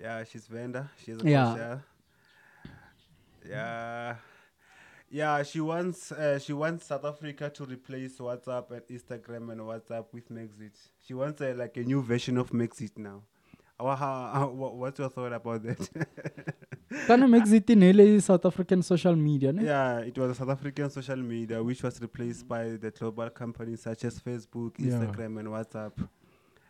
[0.00, 0.88] Yeah, she's Venda.
[1.04, 1.56] She's a Yeah.
[1.56, 1.78] yeah.
[3.46, 4.16] Yeah.
[5.10, 10.06] Yeah, she wants uh, she wants South Africa to replace WhatsApp and Instagram and WhatsApp
[10.12, 10.72] with MXit.
[11.06, 13.20] She wants a, like a new version of MXit now.
[13.78, 15.88] What's your thought about that?
[17.06, 19.64] kana MXit e ne le South African social media, ne?
[19.64, 23.82] yeah, it was a South African social media which was replaced by the global companies
[23.82, 24.92] such as Facebook, Yeah.
[24.94, 25.92] Instagram, and WhatsApp.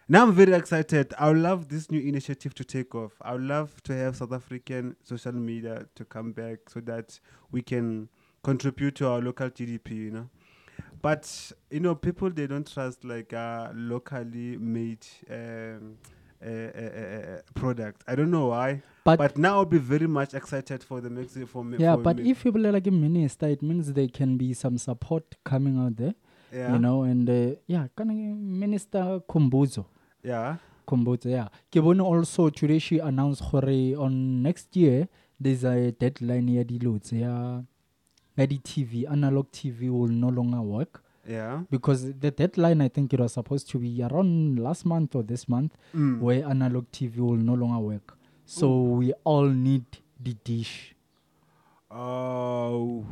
[0.08, 1.14] Now I'm very excited.
[1.18, 3.12] I would love this new initiative to take off.
[3.22, 7.18] I would love to have South African social media to come back so that
[7.50, 8.08] we can
[8.42, 10.28] contribute to our local GDP, you know.
[11.00, 15.96] But you know, people they don't trust like uh, locally made um,
[16.46, 18.02] uh, product.
[18.06, 21.46] I don't know why, But- but, now I'll be very much excited for the Mexico
[21.46, 21.78] for me.
[21.78, 24.52] Yeah, for but me- if people are like a minister, it means there can be
[24.54, 26.14] some support coming out there,
[26.52, 29.84] yeah, you know, and uh, yeah, kana Minister Kumbuzo.
[30.22, 31.48] yeah, Kumbuzo, yeah.
[31.70, 35.08] Ke bone also today she announced gore on next year
[35.40, 37.62] there's a deadline ya dilo tse yeah.
[38.36, 41.62] TV analog TV will no longer work yeah.
[41.70, 45.48] because the deadline I think it was supposed to be around last month or this
[45.48, 46.20] month Mm.
[46.20, 48.16] where analog TV will no longer work.
[48.44, 49.84] So we all need
[50.20, 50.94] the dish.
[51.90, 53.04] Oh,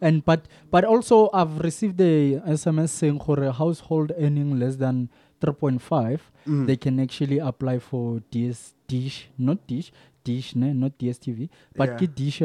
[0.00, 5.08] And but but also I've received the SMS saying for a household earning less than
[5.40, 6.66] 3.5 Mm.
[6.66, 9.90] they can actually apply for DS dish not dish
[10.28, 11.48] dish ne not DSTV
[11.80, 11.96] but Yeah.
[12.02, 12.38] ke dish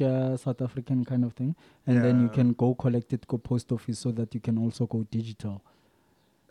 [0.00, 0.10] ke
[0.44, 1.54] South African kind of thing
[1.86, 4.86] and then you can go collect it go post office so that you can also
[4.86, 5.60] go digital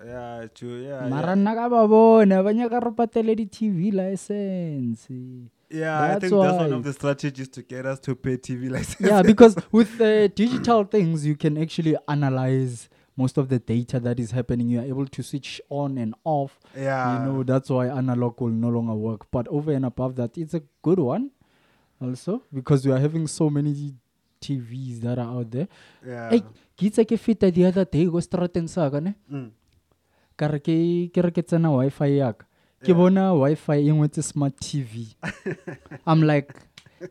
[0.06, 0.78] yeah, true.
[0.84, 1.36] Yeah, mara yeah.
[1.42, 5.10] nna ka ba bone ba nyaka re patele di-tv license
[5.68, 8.70] Yeah, I That's think that's one of the strategies to get us to pay TV
[8.76, 9.08] license.
[9.10, 14.20] yeah because with the digital things you can actually analyze most of the data that
[14.20, 16.60] is happening you are able to switch on and off.
[16.76, 19.28] Yeah, you know that's why analog will no longer work.
[19.32, 21.32] But over and above that it's a good one
[22.02, 23.94] also because we are having so many
[24.42, 25.68] tvs that are out there.
[26.06, 26.30] Yeah.
[26.30, 29.16] hey ke itse ke feta the other day go strateng sa ka ne?
[29.32, 29.52] Mm.
[30.38, 32.46] ka re ke re ke tsena wifi yaka
[32.86, 35.16] ke bona wi-fi e ngwetse smart tv
[36.08, 36.54] i'm like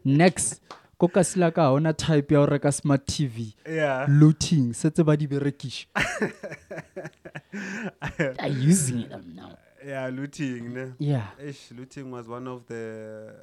[0.05, 0.61] next
[0.99, 4.07] ko ka sela ka ona type ya go reka smart tv Yeah.
[4.09, 5.87] looting setse ba di berekiša
[8.39, 10.73] are using them now Yeah, looting.
[10.75, 10.93] ne?
[10.99, 13.35] yeah Ish, looting was one of the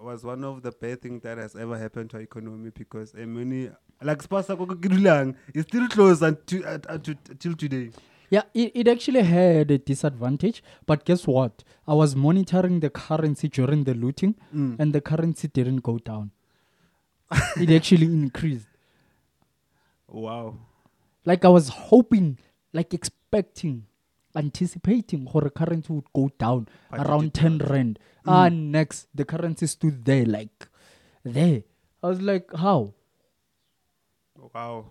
[0.00, 3.26] was one of the bad things that has ever happened to our economy because a
[3.26, 3.70] many
[4.02, 7.90] like Spasa Kokokidulang is still closed until uh, until today.
[8.30, 10.62] Yeah, it, it actually had a disadvantage.
[10.86, 11.64] But guess what?
[11.88, 14.76] I was monitoring the currency during the looting, Mm.
[14.78, 16.30] and the currency didn't go down.
[17.56, 18.66] it actually increased.
[20.08, 20.56] Wow.
[21.24, 22.38] Like I was hoping,
[22.72, 23.84] like expecting,
[24.34, 27.70] anticipating how the currency would go down around 10 not.
[27.70, 27.98] rand.
[28.24, 30.68] And next, the currency stood there, like
[31.24, 31.62] there.
[32.02, 32.94] I was like, how?
[34.54, 34.86] Wow.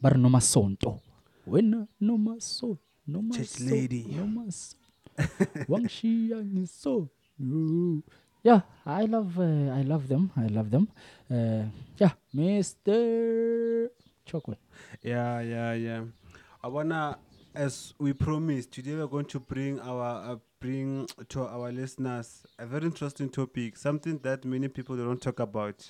[0.00, 1.00] bar noma sonto.
[1.46, 2.36] Wena noma
[3.06, 4.06] noma Church so, lady.
[4.50, 4.76] so.
[5.68, 7.08] Wangshiya ngiso.
[7.38, 8.02] so.
[8.42, 9.42] Yeah, I love uh,
[9.74, 10.30] I love them.
[10.36, 10.88] I love them.
[11.30, 11.64] Uh,
[11.98, 13.88] yeah, Mr.
[14.24, 14.58] Chocolate.
[15.02, 16.02] Yeah, yeah, yeah.
[16.62, 17.18] I wanna,
[17.54, 22.66] as we promised, today we're going to bring our uh, bring to our listeners a
[22.66, 25.88] very interesting topic, something that many people don't talk about.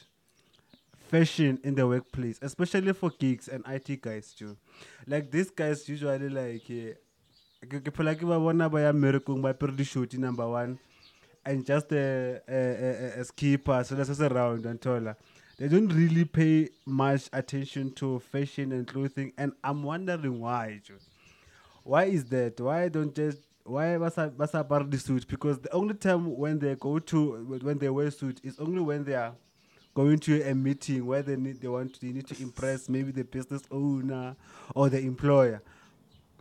[1.10, 4.56] Fashion in the workplace, especially for gigs and IT guys too.
[5.06, 6.70] Like these guys usually like.
[6.70, 6.94] Uh,
[7.68, 10.78] ke ke phela ke ba bona ba ya mmerekong ba number one
[11.44, 15.16] and just a, a, a, skipper so that's around and taller
[15.58, 20.80] they don't really pay much attention to fashion and clothing and i'm wondering why
[21.84, 25.94] why is that why don't just why basa basa apara the suit because the only
[25.94, 29.34] time when they go to when they wear suit is only when they are
[29.94, 33.12] going to a meeting where they need they want to, they need to impress maybe
[33.12, 34.36] the business owner
[34.74, 35.62] or the employer.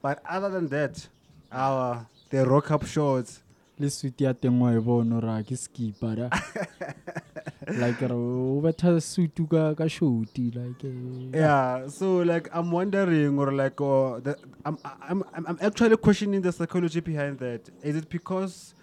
[0.01, 1.07] But other than that
[1.51, 3.41] our the rock up shorts
[3.79, 5.55] Le suit ya teng wa e bona ra ke
[7.79, 13.53] like o betha suit ka ka shoti like uh, yeah so like i'm wondering or
[13.53, 14.35] like uh, the,
[14.65, 17.69] I'm, I'm i'm i'm actually questioning the psychology behind that.
[17.81, 18.73] Is it because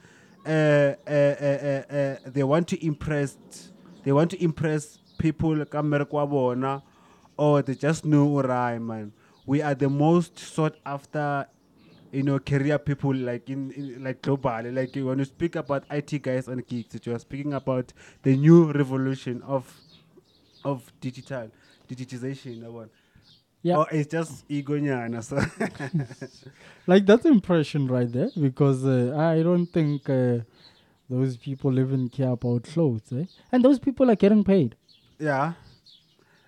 [0.46, 3.36] uh, uh, uh, uh, uh, they want to impress
[4.06, 6.82] they want to impress people ka mmereko wa bona.
[7.36, 9.12] Or they just know alright man
[9.46, 11.46] we are the most sought after
[12.12, 14.72] you know career people like in, in like globally.
[14.74, 17.92] Like when you speak about IT guys and geeks you are speaking about
[18.22, 19.68] the new revolution of
[20.64, 21.50] of digital
[21.88, 22.88] digitization that one
[23.62, 23.76] Yeah.
[23.78, 25.36] or it's just ego nyana so.
[26.86, 30.38] Like that's impression right there because uh, I don't think uh,
[31.08, 33.24] those people even care about clothes, eh?
[33.52, 34.76] And those people are getting paid.
[35.18, 35.52] yeah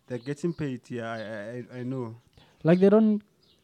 [0.07, 1.21] they're getting paid yeah I,
[1.77, 2.17] I I- know
[2.65, 3.23] Like they don't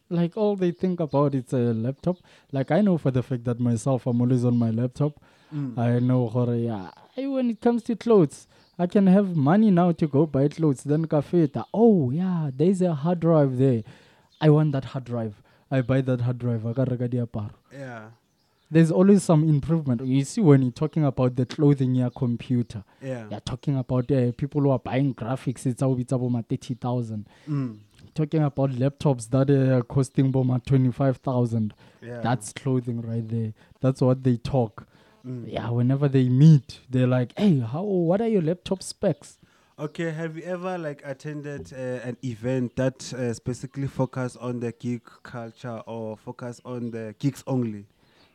[0.09, 2.17] like all they think about is a laptop.
[2.57, 5.13] Like I know for the fact that myself I'm always on my laptop.
[5.77, 6.91] I know how yeah.
[7.17, 10.83] I- When it comes to clothes, I can have money now to go buy clothes.
[10.83, 13.81] Then cafe, oh yeah, there's a hard drive there.
[14.39, 15.41] I want that hard drive.
[15.71, 16.65] I buy that hard drive.
[16.67, 16.89] I got
[17.73, 18.09] yeah
[18.71, 20.01] There's always some improvement.
[20.05, 24.31] You see, when you're talking about the clothing your computer, yeah you're talking about uh,
[24.33, 25.65] people who are buying graphics.
[25.65, 27.27] It's about about thirty thousand.
[27.47, 27.77] mm.
[28.13, 31.73] Talking about laptops that are costing about twenty five thousand.
[32.01, 33.53] yeah That's clothing right there.
[33.81, 34.87] That's what they talk.
[35.25, 35.51] Mm.
[35.51, 37.83] Yeah, whenever they meet, they're like, "Hey, how?
[37.83, 39.37] What are your laptop specs?"
[39.77, 44.71] Okay, have you ever like attended uh, an event that uh, specifically focus on the
[44.71, 47.85] geek culture or focus on the geeks only?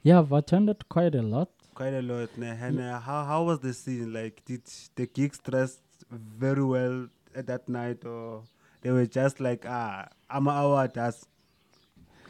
[0.03, 1.51] Yeah, I've attended quite a lot.
[1.75, 2.31] Quite a lot.
[2.39, 4.13] And uh, how how was the scene?
[4.13, 4.63] Like, did
[4.97, 5.79] the geeks dress
[6.11, 8.43] very well at that night, or
[8.83, 11.27] they were just like, ah, I'm hour does,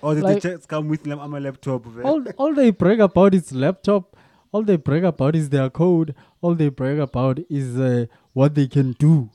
[0.02, 1.18] or did Like- they just come with them?
[1.20, 1.86] I'm a laptop.
[2.04, 4.16] all all they brag about is laptop.
[4.52, 6.14] All they brag about is their code.
[6.42, 9.30] All they brag about is uh, what they can do.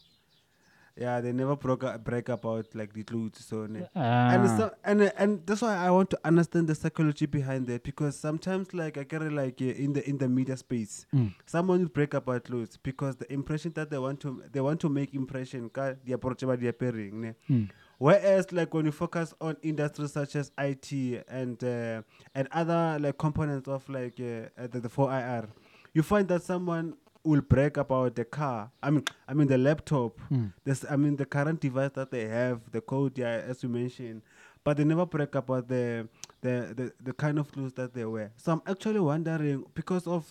[0.97, 3.43] Yeah, they never broke a, break about like the clothes.
[3.45, 3.81] So ne.
[3.95, 4.31] Ah.
[4.33, 8.17] and so, and and that's why I want to understand the psychology behind that because
[8.17, 11.33] sometimes like I get it like uh, in the in the media space, Mm.
[11.45, 14.89] someone will break about clothes because the impression that they want to they want to
[14.89, 15.69] make impression
[16.05, 17.35] the approach about the appearing.
[17.49, 17.69] Mm.
[17.97, 20.91] Whereas like when you focus on industries such as IT
[21.29, 22.01] and uh,
[22.33, 25.47] and other like components of like uh, the, the 4IR,
[25.93, 26.95] you find that someone
[27.25, 28.71] will brag about the car.
[28.81, 30.19] I mean, I mean the laptop.
[30.31, 30.53] Mm.
[30.63, 34.21] This, I mean the current device that they have, the code, yeah, as you mentioned,
[34.63, 36.07] but they never brag about the
[36.41, 38.31] the the, the kind of clothes that they wear.
[38.37, 40.25] So I'm actually wondering because of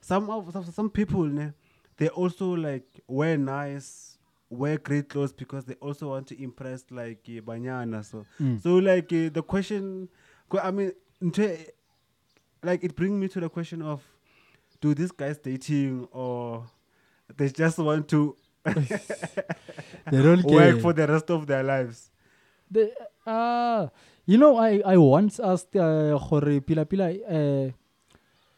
[0.00, 1.52] some of some, some people, ne,
[1.96, 4.18] they also like wear nice
[4.50, 8.04] wear great clothes because they also want to impress like uh, banyana.
[8.04, 8.62] So Mm.
[8.62, 10.08] so like uh, the question,
[10.62, 10.92] I mean,
[12.62, 14.02] like it brings me to the question of,
[14.82, 16.66] do these guys dating or
[17.36, 18.36] they just want to
[20.10, 22.10] They don't work for the rest of their lives?
[22.70, 22.92] The,
[23.26, 23.88] uh,
[24.26, 27.70] you know, I, I once asked uh, Jorge Pila Pila, uh,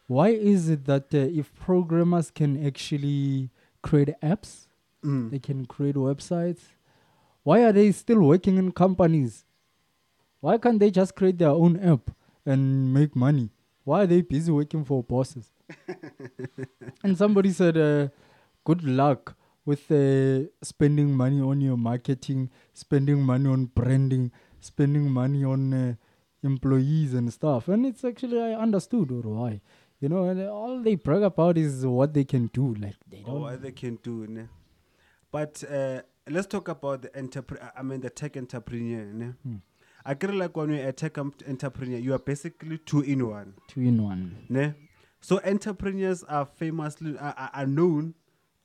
[0.07, 3.49] why is it that uh, if programmers can actually
[3.81, 4.67] create apps,
[5.03, 5.29] Mm.
[5.29, 6.61] they can create websites,
[7.43, 9.45] why are they still working in companies?
[10.39, 12.09] Why can't they just create their own app
[12.43, 13.51] and make money?
[13.83, 15.51] Why are they busy working for bosses?
[17.03, 18.07] And somebody said, uh,
[18.63, 19.35] good luck
[19.65, 25.95] with uh, spending money on your marketing, spending money on branding, spending money on uh,
[26.43, 27.67] employees and stuff.
[27.67, 29.61] And it's actually, I understood or why.
[29.99, 32.75] You know, and all they brag about is what they can do.
[32.75, 33.41] Like, they or don't.
[33.41, 34.27] what they can do.
[34.27, 34.47] Ne?
[35.31, 37.71] But uh, let's talk about the entrepreneur.
[37.75, 39.05] I mean, the tech entrepreneur.
[39.05, 39.33] Ne?
[39.43, 39.55] Hmm.
[40.05, 43.53] I feel like when you're a tech entrepreneur, you are basically two in one.
[43.67, 44.45] two in one.
[44.49, 44.73] Ne?
[45.25, 48.13] So entrepreneurs are famously are, are- known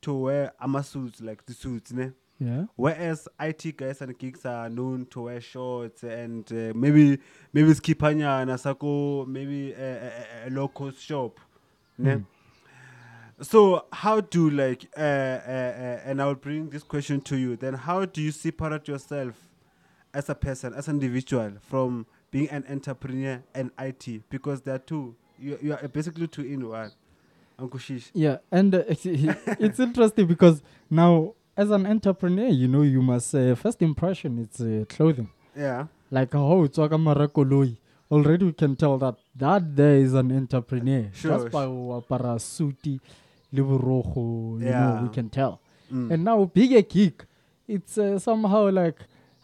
[0.03, 1.91] to wear armor suits like the suits.
[1.91, 2.13] Ne?
[2.39, 2.67] Yeah.
[2.77, 7.19] Whereas IT guys and geeks are known to wear shorts and uh, maybe
[7.55, 10.13] maybe skipanya and asako maybe a,
[10.45, 11.41] a, a low cost shop.
[11.97, 12.17] Ne?
[12.17, 12.27] Mm.
[13.41, 17.57] So how do like uh, uh, uh, and I'll bring this question to you.
[17.57, 19.35] Then how do you separate yourself
[20.13, 24.29] as a person, as an individual, from being an entrepreneur and IT?
[24.29, 25.17] Because there are two.
[25.41, 26.91] You you are basically two in one.
[27.61, 28.11] Uncle Shish.
[28.15, 33.55] Yeah, and uh, it's, interesting because now, as an entrepreneur, you know, you must uh,
[33.55, 35.29] first impression it's uh, clothing.
[35.57, 35.87] Yeah.
[36.11, 37.77] Like how it's Marakoloi.
[38.11, 41.11] Already we can tell that that there is an entrepreneur.
[41.13, 41.65] Sure, Just by
[42.09, 42.99] para suti,
[43.55, 45.61] liburojo, you know, we can tell.
[45.93, 46.11] Mm.
[46.13, 47.25] And now bigger geek,
[47.69, 48.97] it's uh, somehow like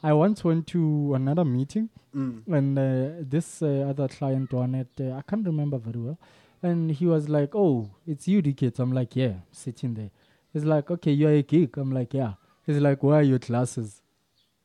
[0.03, 2.43] I once went to another meeting Mm.
[2.49, 6.19] and uh, this uh, other client one at uh, I can't remember very well,
[6.63, 10.11] and he was like, "Oh, it's you, the kids." I'm like, "Yeah," sitting there.
[10.53, 12.33] He's like, "Okay, you're a geek." I'm like, "Yeah."
[12.65, 14.01] He's like, "Where are your classes?"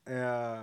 [0.07, 0.61] Yeah.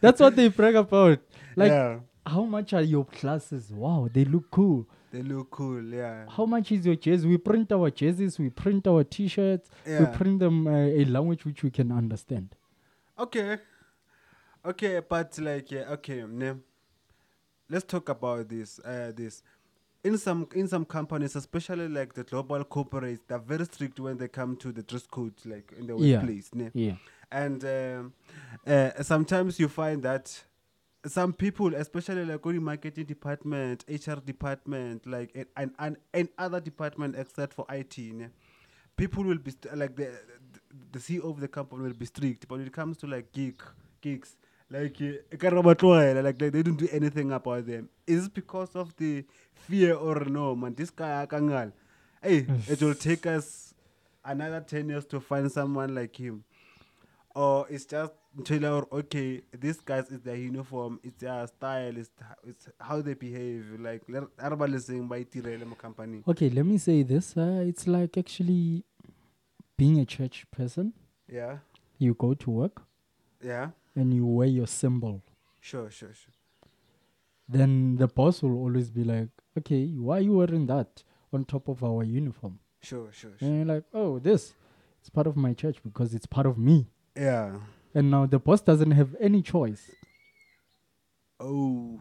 [0.00, 1.18] That's what they brag about.
[1.56, 1.98] Like, yeah.
[2.24, 3.72] how much are your classes?
[3.72, 4.86] Wow, they look cool.
[5.10, 5.82] They look cool.
[5.82, 6.26] Yeah.
[6.28, 7.28] How much is your jersey?
[7.28, 11.62] We print our jerseys, we print our T-shirts, we print them uh, a language which
[11.62, 12.54] we can understand.
[13.18, 13.58] Okay.
[14.64, 16.54] Okay, but like yeah, okay, ne.
[17.70, 18.78] Let's talk about this.
[18.80, 19.42] Uh, this
[20.04, 24.28] in some in some companies, especially like the global corporates, they're very strict when they
[24.28, 26.16] come to the dress code, like in the Yeah.
[26.18, 26.50] workplace.
[26.54, 26.70] Ne?
[26.74, 26.94] Yeah.
[27.30, 28.12] And um,
[28.66, 30.44] uh, sometimes you find that
[31.06, 36.60] some people, especially like in marketing department, HR department, like and and, and, and other
[36.60, 38.28] department except for IT, ne?
[38.98, 40.10] People will be st- like the,
[40.92, 43.62] the CEO of the company will be strict, but when it comes to like geek
[44.02, 44.36] geeks,
[44.70, 47.88] like uh, like they, they don't do anything about them.
[48.06, 49.24] Is it because of the
[49.54, 50.74] fear or no, man?
[50.74, 51.72] This guy akangal,
[52.22, 53.72] hey, it will take us
[54.24, 56.44] another ten years to find someone like him,
[57.34, 62.10] or it's just until or okay, this guys is their uniform, it's their style, it's,
[62.44, 63.64] it's how they behave.
[63.80, 64.02] Like,
[64.40, 66.22] everybody listening by Tirele company.
[66.28, 67.36] Okay, let me say this.
[67.36, 68.84] Uh, it's like actually
[69.76, 70.92] being a church person.
[71.30, 71.58] Yeah,
[71.98, 72.82] You go to work
[73.44, 75.22] yeah, and you wear your symbol.
[75.60, 76.32] sure, sure, sure.
[77.48, 81.02] Then the boss will always be like, "Okay, why are you wearing that
[81.32, 83.48] on top of our uniform?" Sure, sure, sure.
[83.48, 84.54] And you're like, "Oh, this,
[85.00, 87.58] it's part of my church because it's part of me." Yeah.
[87.94, 89.90] And now the boss doesn't have any choice
[91.40, 92.00] Oh,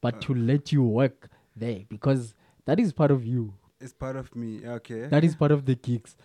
[0.00, 2.34] but to let you work there because
[2.66, 3.54] that is part of you.
[3.80, 4.64] it's part of me.
[4.64, 5.06] Okay.
[5.08, 6.16] That is part of the gigs.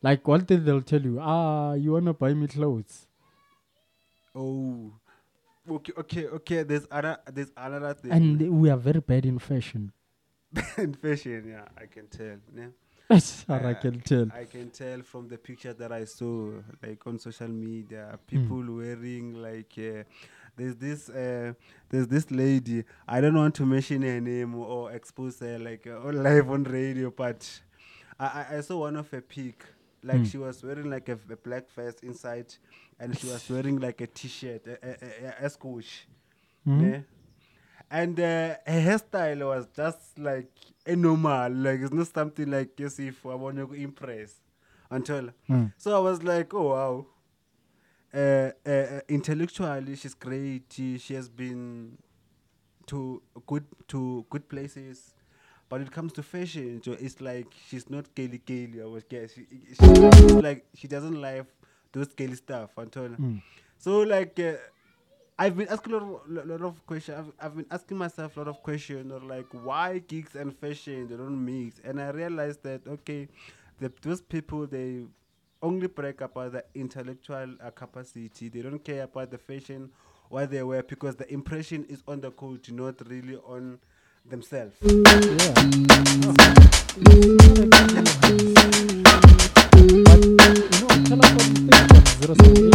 [0.00, 3.06] Like one thing they'll tell you, ah, you wanna buy me clothes.
[4.34, 4.92] oh.
[5.70, 6.62] Okay, okay, okay.
[6.64, 8.10] There's other, there's another thing.
[8.10, 9.92] And we are very bad in fashion.
[10.76, 12.36] in fashion, yeah, I can tell.
[12.56, 12.66] Yeah.
[13.48, 14.26] I Uh, can tell.
[14.34, 19.34] I can tell from the picture that I saw, like on social media, people wearing
[19.34, 19.72] like.
[19.78, 20.04] Uh,
[20.56, 21.54] there's this, uh,
[21.88, 22.84] there's this lady.
[23.08, 26.64] I don't want to mention her name or expose her like uh, on live on
[26.64, 27.40] radio, but
[28.20, 29.64] I, I, I saw one of her pic.
[30.04, 30.30] Like Mm.
[30.30, 32.52] she was wearing like a, a black vest inside,
[32.98, 34.90] and she was wearing like a t-shirt, a, a,
[35.42, 35.50] a, a.
[35.50, 36.82] Mhm.
[36.92, 37.00] Yeah.
[37.92, 40.50] And uh, her hairstyle was just like
[40.86, 44.36] a normal, like it's not something like as if I want to impress
[44.90, 45.30] until.
[45.50, 45.72] Mm.
[45.78, 47.06] So I was like, oh wow.
[48.14, 50.64] Uh, uh, uh, intellectually, she's great.
[50.70, 51.98] She, she has been
[52.86, 55.14] to good to good places,
[55.68, 58.82] But when it comes to fashion, Joe, it's like she's not gaily gaily.
[58.82, 59.34] I would guess.
[59.34, 59.86] She, she
[60.48, 61.46] like she doesn't like
[61.92, 62.70] those gaily stuff.
[62.78, 63.18] Antonia.
[63.78, 64.38] So like.
[64.40, 64.54] Uh,
[65.38, 67.18] I've been asking a lot, of, lot of questions.
[67.18, 71.08] I've, I've been asking myself a lot of questions, or like why gigs and fashion
[71.08, 71.80] they don't mix.
[71.84, 73.28] And I realized that okay,
[73.80, 75.02] the, those people they
[75.62, 78.48] only break about the intellectual uh, capacity.
[78.48, 79.90] They don't care about the fashion
[80.28, 83.78] what they wear because the impression is on the coach, not really on
[84.24, 84.76] themselves.
[84.82, 85.54] Yeah,
[92.18, 92.71] ish, you know,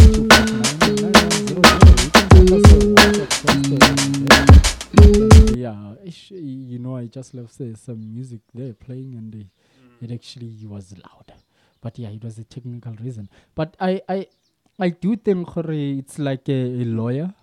[6.31, 11.33] I just left say, some music there playing and uh, it actually was loud.
[11.81, 13.29] But yeah, it was a technical reason.
[13.55, 14.27] But I, I,
[14.79, 17.33] I do think it's like a, a lawyer.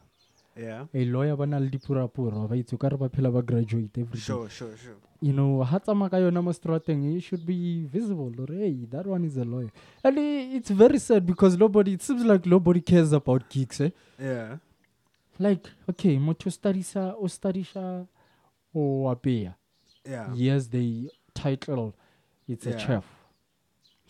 [0.56, 0.84] Yeah.
[0.94, 4.18] A lawyer ba na le dipurapura ba itse ka re ba phela ba graduate every
[4.18, 4.20] day.
[4.20, 4.96] Sure, sure, sure.
[5.24, 9.06] you know ha tsamaya ka yona mo strateng it should be visible or hey that
[9.06, 9.70] one is a lawyer
[10.02, 14.58] and it's very sad because nobody it seems like nobody cares about gigs eh Yeah.
[15.38, 18.06] like okay motho o studisa o
[18.74, 19.54] o apeya
[20.06, 20.30] Yeah.
[20.34, 21.92] yes the title
[22.48, 22.78] it's a Yeah.
[22.86, 23.04] chef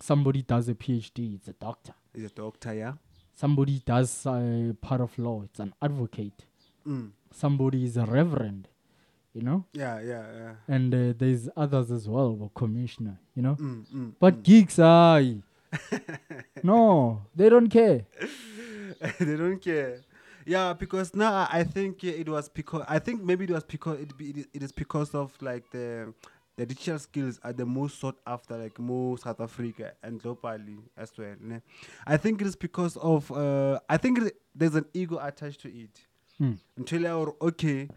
[0.00, 2.92] somebody does a phd it's a doctor He's a doctor, yeah.
[3.34, 6.46] somebody does uh, part of law it's an advocate
[6.86, 7.10] Mm.
[7.32, 8.68] somebody is a reverend
[9.34, 10.54] you know Yeah, yeah, yeah.
[10.68, 14.12] and uh, there's others as well or commissioner you know Mm, mm.
[14.20, 15.42] But geeks, aye.
[16.62, 18.04] no, they don't care.
[19.18, 20.00] they don't care.
[20.46, 24.16] Yeah, because now I- think it was because I think maybe it was because it,
[24.16, 26.12] be, it, is- it is because of like the
[26.56, 31.10] the digital skills are the most sought after like more South Africa and globally as
[31.18, 31.34] well.
[31.40, 31.60] ne.
[32.06, 35.68] I think it is because of uh, I think it, there's an ego attached to
[35.68, 36.00] it.
[36.40, 36.58] Mm.
[36.76, 37.88] Until you're okay.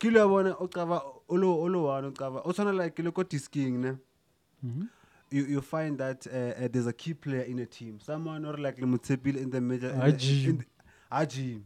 [0.00, 3.22] Kilo ya bona o qaba olo olo one o qaba o tshwana like le ko
[3.22, 3.92] disking ne.
[4.66, 4.88] Mhm.
[5.30, 7.98] You, you find that uh, uh, there's a key player in a team.
[8.00, 9.90] Someone or like Lemutsepil in the major.
[9.90, 10.66] in the- in the-
[11.10, 11.62] Ajim.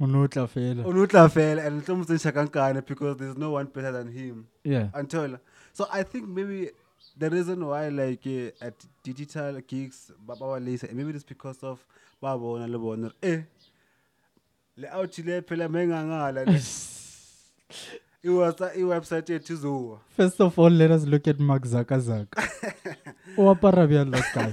[0.00, 0.84] Unotla fela.
[0.84, 4.46] Onutla fell and Thompson Shakankane because there's no one better than him.
[4.62, 4.88] Yeah.
[4.92, 5.38] Until
[5.72, 6.70] so I think maybe
[7.16, 11.84] the reason why like uh, at digital gigs Baba Lisa maybe it's because of
[12.22, 13.42] Babona Lebona eh
[14.76, 16.44] le out le phela mengangala
[18.26, 21.64] le it was a website yethu zuwa First of all, let us look at Mark
[21.66, 22.26] Zuckerberg.
[23.38, 24.52] o apara bjalo guy.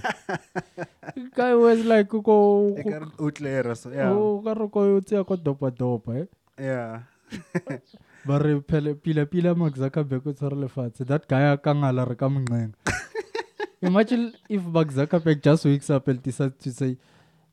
[1.36, 5.24] guy was like ko ekare o tlera so yeah o ka re ko o tseya
[5.24, 6.26] ko dopa dopa eh.
[6.59, 7.01] yeah
[8.28, 11.05] ba re phele pila pila Mark Zuckerberg o tshwara lefatshe.
[11.05, 12.74] That guy a ka ngala re ka monqeng.
[13.82, 16.97] Imagine if Mark Zuckerberg just wakes up and decides to say,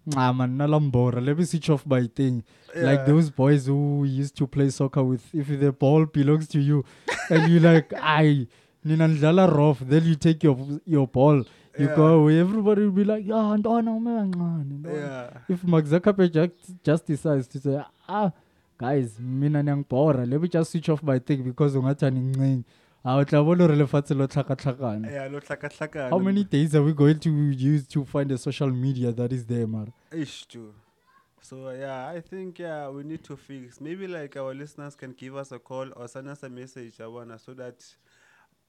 [0.06, 1.20] Nah, man, nalambora.
[1.24, 2.42] Let me switch off my thing.
[2.74, 6.84] Like those boys who used to play soccer with, if the ball belongs to you,
[7.28, 8.46] and you like, I,
[8.84, 9.80] nina ndlala rough.
[9.80, 11.36] Then you take your your ball,
[11.78, 11.94] you Yeah.
[11.96, 12.40] go away.
[12.40, 17.06] Everybody will be like, yeah, ndona ume kancane, ndona." yeah If Mark Zuckerberg just, just
[17.06, 18.30] decides to say, ah,
[18.78, 22.64] guys, mina niyangibhora Let me just switch off my thing because ungathi anincengi.
[23.04, 25.10] O tla bona hore lefatshe lo tlhakatlhakane.
[25.10, 28.70] yeah lo tlhakatlhakane How many days are we going to use to find a social
[28.70, 29.92] media that is there, man?
[30.12, 30.74] Ish too.
[31.40, 33.80] So yeah, I think yeah we need to fix.
[33.80, 37.06] Maybe like our listeners can give us a call or send us a message, I
[37.06, 37.82] wanna so that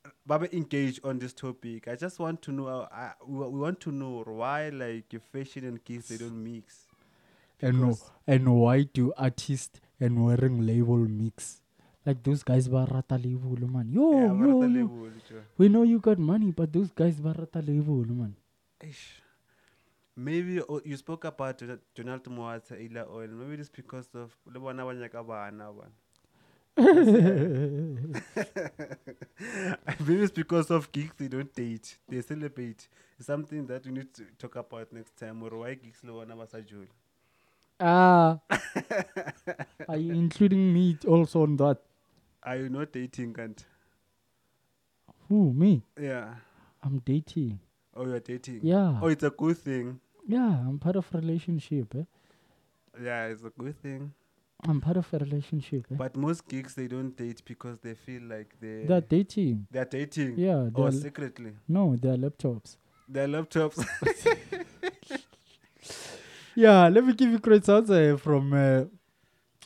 [0.05, 1.89] uh, Baba engage on this topic.
[1.89, 2.67] I just want to know.
[2.67, 6.87] Uh, I, we, we want to know why like fashion and kids they don't mix.
[7.61, 11.60] and no, and why do artists and wearing label mix?
[12.05, 13.87] Like those guys barata label man.
[13.91, 15.09] Yo, yeah, yo, yo.
[15.57, 18.35] We know you got money, but those guys barata label man.
[18.81, 19.21] Ish.
[20.15, 23.37] Maybe uh, you spoke about Jon- Jonathan Moata earlier on.
[23.39, 25.91] Maybe it's because of le bona ba nyaka bana, bana.
[29.99, 32.87] Maybe it's because of geeks they don't date, they celebrate.
[33.17, 35.43] It's something that we need to talk about next time.
[35.43, 36.87] Or why geeks le bona ba sa jole.
[37.79, 38.39] Ah,
[39.87, 41.77] are you including me also on that?
[42.43, 43.65] Are you not dating, Kant?
[45.29, 45.83] Who me?
[45.99, 46.35] Yeah.
[46.83, 47.59] I'm dating.
[47.95, 48.61] Oh, you're dating.
[48.63, 49.99] Yeah, Oh, it's a good thing.
[50.27, 50.59] yeah.
[50.67, 51.93] I'm part of a relationship.
[51.95, 52.03] Eh?
[53.01, 54.13] Yeah, it's a good thing.
[54.67, 55.85] I'm part of a relationship.
[55.91, 55.95] Eh?
[55.95, 59.67] But most geeks they don't date because they feel like they They're dating.
[59.71, 60.37] they're dating.
[60.37, 61.51] Yeah, Or they're secretly.
[61.67, 62.77] no, they're laptops.
[63.07, 63.85] They're laptops.
[66.53, 68.83] Yeah, let me give you great sounds uh, from uh,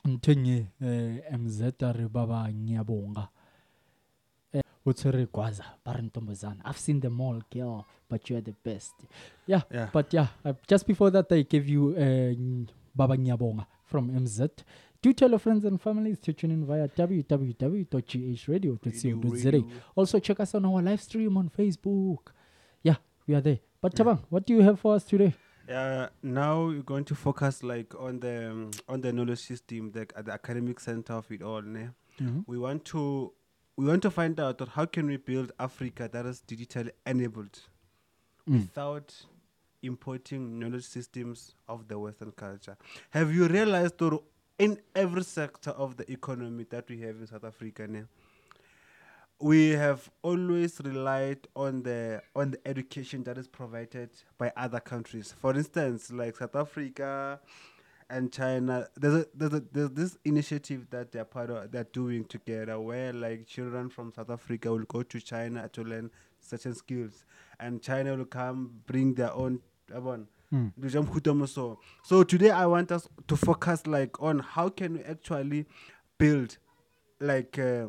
[0.06, 0.22] Uh,
[1.32, 2.50] MZ re baba.
[4.54, 8.54] Eh, o tshwere gwaza ba re ntombazana i've seen them all girl but you're the
[8.64, 8.94] best
[9.48, 9.90] yeah, Yeah.
[9.92, 14.50] but yeah uh, just before that i gave you uh, Ny- baba nyabonga from mz
[15.04, 19.64] Do tell your friends and families to tune in via www.ghradio.co.za.
[19.96, 22.32] Also, check us on our live stream on Facebook.
[22.82, 22.96] Yeah,
[23.28, 23.60] we are there.
[23.82, 25.36] But Tabang, what do you have for us today?
[25.70, 30.06] Uh, now we're going to focus like on the um, on the knowledge system, the,
[30.24, 31.62] the academic center of it all.
[31.62, 31.90] Ne?
[32.48, 33.34] We want to
[33.78, 37.60] we want to find out that how can we build Africa that is digitally enabled
[38.48, 39.14] without
[39.82, 42.78] importing knowledge systems of the Western culture.
[43.10, 44.20] Have you realized that
[44.60, 48.04] in every sector of the economy that we have in South Africa now,
[49.40, 55.34] we have always relied on the on the education that is provided by other countries.
[55.40, 57.40] For instance, like South Africa
[58.10, 62.24] and China, there's a, there's, a, there's this initiative that they're part of they're doing
[62.26, 67.26] together where like children from South Africa will go to China to learn certain skills.
[67.60, 69.60] And China will come bring their own
[71.48, 75.66] so so today I want us to focus like on how can we actually
[76.18, 76.58] build
[77.20, 77.88] like uh,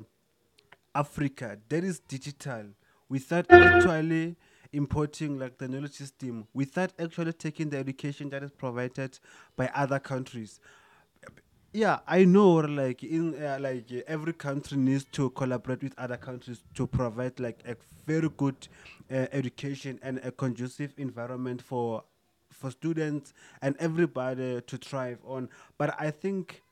[0.96, 2.64] Africa that is digital
[3.08, 4.36] without actually
[4.72, 9.18] importing like the knowledge system without actually taking the education that is provided
[9.56, 10.60] by other countries.
[11.72, 16.16] Yeah i know like in uh, like uh, every country needs to collaborate with other
[16.16, 17.76] countries to provide like a
[18.06, 18.68] very good
[19.10, 22.04] uh, education and a conducive environment for
[22.50, 25.48] for students and everybody to thrive on.
[25.76, 26.62] But i think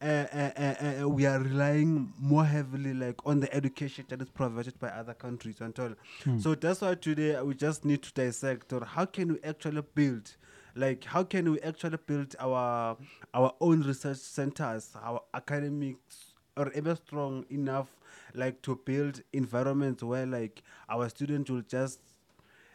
[0.00, 4.28] uh, uh, uh, uh, we are relying more heavily like on the education that is
[4.28, 5.94] provided by other countries and all.
[6.38, 10.36] So that's why today we just need to dissect or how can we actually build
[10.76, 12.96] like how can we actually build our
[13.32, 17.88] our own research centers, our academics are ever strong enough
[18.34, 22.00] like to build environments where like our students will just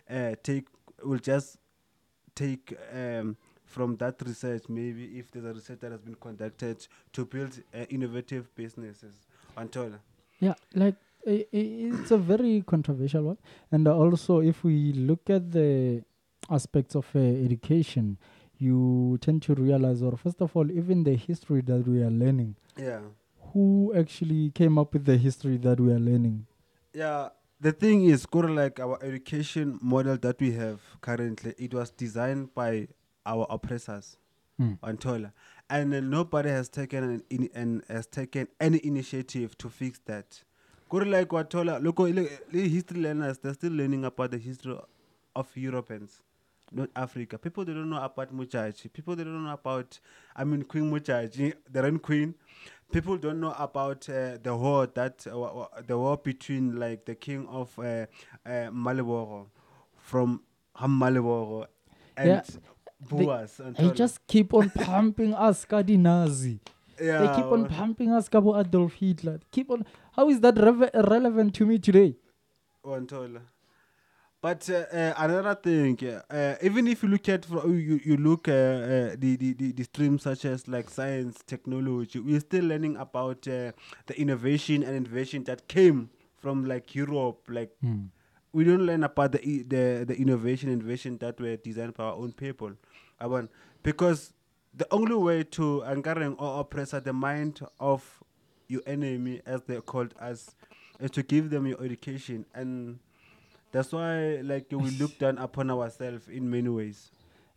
[0.10, 0.68] uh, take
[1.04, 1.58] will just
[2.36, 3.36] take um,
[3.70, 7.86] from that research, maybe if there's a research that has been conducted to build uh,
[7.90, 9.14] innovative businesses.
[9.56, 10.00] Antola.
[10.40, 10.96] Yeah, like
[11.28, 13.38] i- i- it's a very controversial one.
[13.72, 16.04] And also, if we look at the
[16.50, 18.18] aspects of uh, education,
[18.58, 22.56] you tend to realize, or first of all, even the history that we are learning,
[22.78, 23.02] Yeah.
[23.54, 26.46] who actually came up with the history that we are learning?
[26.94, 27.30] Yeah.
[27.62, 32.54] The thing is, Kura, like our education model that we have currently, it was designed
[32.56, 32.88] by
[33.26, 34.18] our oppressors,
[34.84, 35.32] on Tola,
[35.70, 40.44] and uh, nobody has taken an in, and has taken any initiative to fix that.
[40.90, 42.00] Good like Watola, Tola, look,
[42.52, 44.76] history learners, they're still learning about the history
[45.36, 46.22] of Europeans,
[46.74, 47.38] not Africa.
[47.38, 48.92] People they don't know about Modjadji.
[48.92, 49.98] People they don't know about,
[50.36, 52.34] I mean, Queen Modjadji, the rain queen.
[52.92, 57.48] People don't know about uh, the war that uh, the war between like the king
[57.48, 58.08] of uh,
[58.46, 59.46] uh, Maliboro
[59.96, 60.42] from
[60.76, 61.68] Ham Maliboro
[62.18, 62.42] and Yeah,
[63.00, 63.60] Boas.
[63.60, 66.60] and They just keep on pumping us, Kadi Nazi.
[67.02, 69.40] yeah, They keep on pumping us, Kabo Adolf Hitler.
[69.52, 69.86] Keep on.
[70.14, 72.16] How is that reve- relevant to me today?
[72.86, 73.42] Wantola.
[74.42, 78.52] But uh, uh, another thing, uh, even if you look at you, you look uh,
[78.52, 83.46] uh, the, the, the, the streams such as like science, technology, we're still learning about
[83.50, 83.74] uh,
[84.08, 87.42] the innovation and innovation that came from like Europe.
[87.50, 87.72] Like
[88.52, 92.32] we don't learn about the the the innovation innovation that were designed by our own
[92.32, 92.72] people.
[93.22, 93.52] Want
[93.84, 94.34] because
[94.74, 98.24] the only way to encourage or oppress the mind of
[98.68, 100.56] your enemy, as they called us,
[101.00, 103.00] is to give them your education, and
[103.72, 107.12] that's why like we look down upon ourselves in many ways.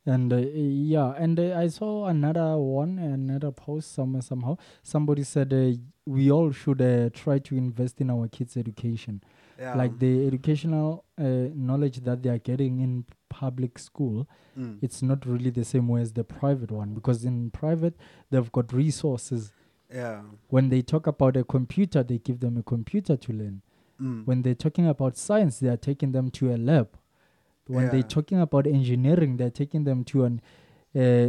[0.05, 4.57] And uh, yeah, and uh, I saw another one, another post somewhere somehow.
[4.83, 9.23] Somebody said uh, we all should uh, try to invest in our kids' education.
[9.59, 9.75] Yeah.
[9.77, 14.27] Like the educational uh, knowledge that they are getting in public school,
[14.59, 14.79] Mm.
[14.83, 17.95] it's not really the same way as the private one because in private
[18.31, 19.53] they've got resources.
[19.95, 20.23] yeah.
[20.49, 23.63] When they talk about a computer, they give them a computer to learn.
[24.01, 24.27] Mm.
[24.27, 26.89] When they're talking about science, they are taking them to a lab.
[27.67, 27.91] When Yeah.
[27.93, 30.41] they're talking about engineering, they're taking them to an
[30.95, 31.29] uh,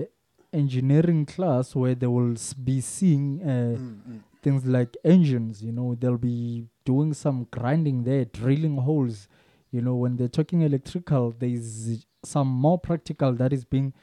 [0.52, 4.20] engineering class where they will s- be seeing uh, Mm, mm.
[4.42, 5.64] things like engines.
[5.64, 9.28] You know, they'll be doing some grinding there, drilling holes.
[9.72, 13.94] You know, when they're talking electrical, there's some more practical that is being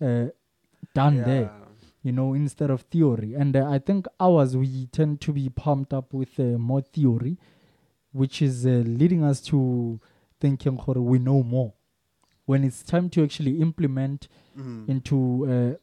[0.00, 0.26] uh,
[0.94, 1.50] done there
[2.02, 3.34] you know, instead of theory.
[3.34, 7.36] And uh, I think ours, we tend to be pumped up with uh, more theory,
[8.12, 9.98] which is uh, leading us to
[10.40, 11.72] thinking "Gore, we know more.
[12.44, 14.88] When it's time to actually implement Mm.
[14.88, 15.18] into,
[15.50, 15.74] uh,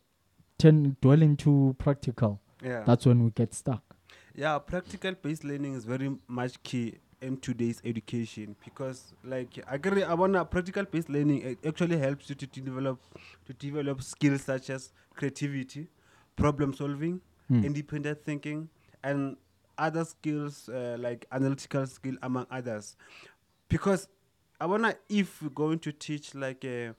[0.58, 2.84] turn, dwell into practical, Yeah.
[2.86, 3.93] that's when we get stuck.
[4.36, 10.04] Yeah, practical based learning is very much key in today's education because like I agree
[10.04, 13.00] I wanna practical based learning it actually helps you to, to develop
[13.46, 15.88] to develop skills such as creativity,
[16.36, 18.70] problem solving, independent thinking,
[19.04, 19.38] and
[19.78, 22.96] other skills uh, like analytical skill among others.
[23.70, 24.08] Because
[24.60, 26.96] I wonder if we're going to teach like a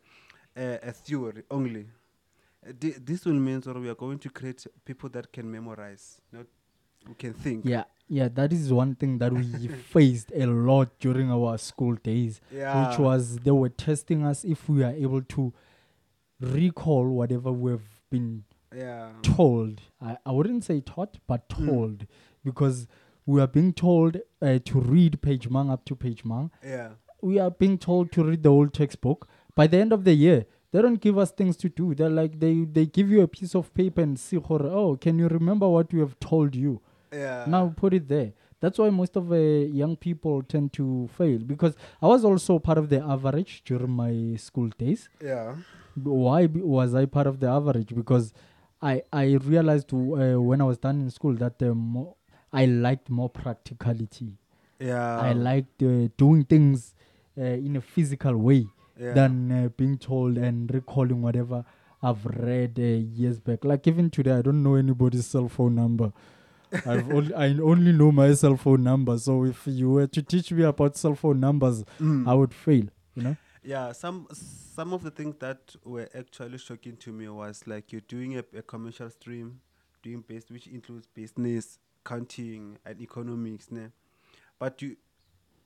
[0.56, 1.86] a, a theory only.
[2.66, 6.20] uh, thi- This will mean that we are going to create people that can memorize,
[6.32, 6.46] not
[7.06, 7.64] who can think.
[7.64, 9.42] Yeah, yeah, that is one thing that we
[9.94, 12.88] faced a lot during our school days, Yeah.
[12.90, 15.52] which was they were testing us if we are able to
[16.40, 18.44] recall whatever we've been
[18.76, 19.10] Yeah.
[19.22, 19.80] told.
[20.00, 22.06] I, I wouldn't say taught, but told,
[22.44, 22.86] because
[23.26, 26.50] we are being told uh, to read page mang up to page mang.
[26.62, 26.90] Yeah.
[27.22, 29.28] We are being told to read the whole textbook.
[29.54, 31.94] By the end of the year, they don't give us things to do.
[31.94, 35.28] They're like they they give you a piece of paper and see, oh, can you
[35.28, 36.82] remember what we have told you?
[37.14, 37.44] Yeah.
[37.54, 41.74] now put it there that's why most of uh, young people tend to fail because
[42.02, 45.54] i was also part of the average during my school days Yeah.
[46.26, 48.32] Why b- was i part of the average because
[48.82, 51.74] i i realized uh, when i was done in school that uh,
[52.52, 54.30] i liked more practicality
[54.80, 55.20] Yeah.
[55.28, 56.94] i liked uh, doing things
[57.38, 58.66] uh, in a physical way
[59.04, 59.14] Yeah.
[59.18, 61.64] than uh, being told and recalling whatever
[62.02, 62.82] i've read uh,
[63.20, 66.12] years back like even today i don't know anybody's cell phone number
[66.86, 69.16] I've only, I only know my cell phone number.
[69.18, 72.28] So if you were to teach me about cell phone numbers, Mm.
[72.28, 72.86] I would fail.
[73.14, 73.36] You know?
[73.62, 78.02] Yeah, some some of the things that were actually shocking to me was like you're
[78.02, 79.60] doing a, a commercial stream,
[80.02, 83.88] doing base which includes business, counting, and economics, ne?
[84.58, 84.96] but you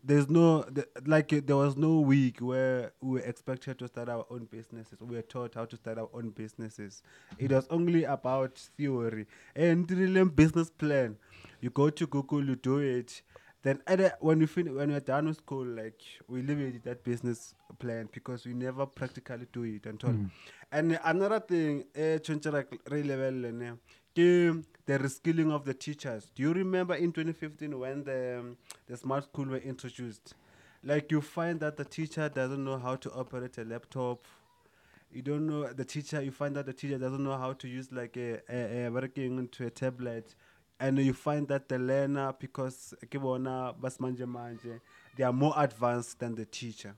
[0.09, 4.09] there's no the, like uh, there was no week where we were expected to start
[4.09, 4.99] our own businesses.
[5.01, 7.03] We were taught how to start our own businesses.
[7.39, 11.17] It was only about theory and really business plan.
[11.61, 13.23] You go to Google, you do it.
[13.63, 17.05] Then at the- when we fin- when we're done with school, like we it that
[17.05, 20.11] business plan because we never practically do it until.
[20.73, 22.19] And another thing, eh,
[24.15, 26.31] the reskilling of the teachers.
[26.35, 28.57] Do you remember in 2015 when the
[28.87, 30.35] the smart school were introduced?
[30.83, 34.21] Like you find that the teacher doesn't know how to operate a laptop.
[35.13, 36.23] You don't know the teacher.
[36.23, 39.39] You find that the teacher doesn't know how to use like a, a, a working
[39.39, 40.35] into a tablet,
[40.81, 44.81] and you find that the learner because ke bona basimanje manje,
[45.17, 46.95] they are more advanced than the teacher.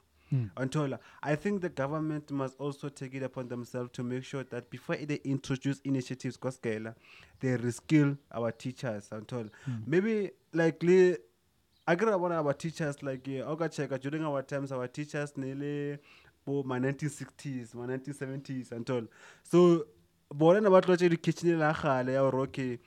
[0.57, 4.71] Until I think the government must also take it upon themselves to make sure that
[4.71, 6.95] before they introduce initiatives, Koskela,
[7.41, 9.09] they reskill our teachers.
[9.11, 9.47] Until
[9.87, 15.99] maybe like agree one of our teachers like uh, during our times our teachers nearly
[16.47, 19.07] oh, my 1960s, my 1970s and all.
[19.43, 19.85] So
[20.33, 22.79] bona na ba tlotse di-kitchen la gale ya gore okay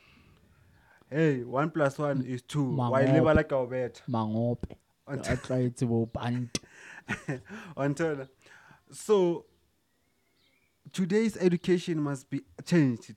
[1.09, 3.19] hey one plus one is two wa e Mangope.
[3.19, 4.75] lebala ka o betha Mangope.
[5.07, 6.49] Until- I tried to go band.
[7.77, 8.27] until
[8.91, 9.45] so
[10.91, 13.15] today's education must be changed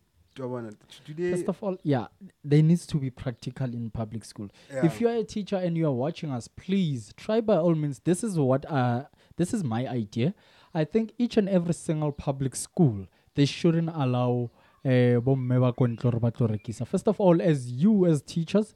[1.06, 2.08] today First of all, yeah,
[2.44, 4.48] there needs to be practical in public school.
[4.70, 4.84] Yeah.
[4.84, 8.00] If you are a teacher and you are watching us, please try by all means.
[8.00, 9.04] This is what uh
[9.36, 10.34] this is my idea.
[10.74, 14.50] I think each and every single public school they shouldn't allow
[14.84, 16.86] uh, bomme ba ko ntle hore ba tlo rekisa.
[16.86, 18.74] First of all, as you as teachers,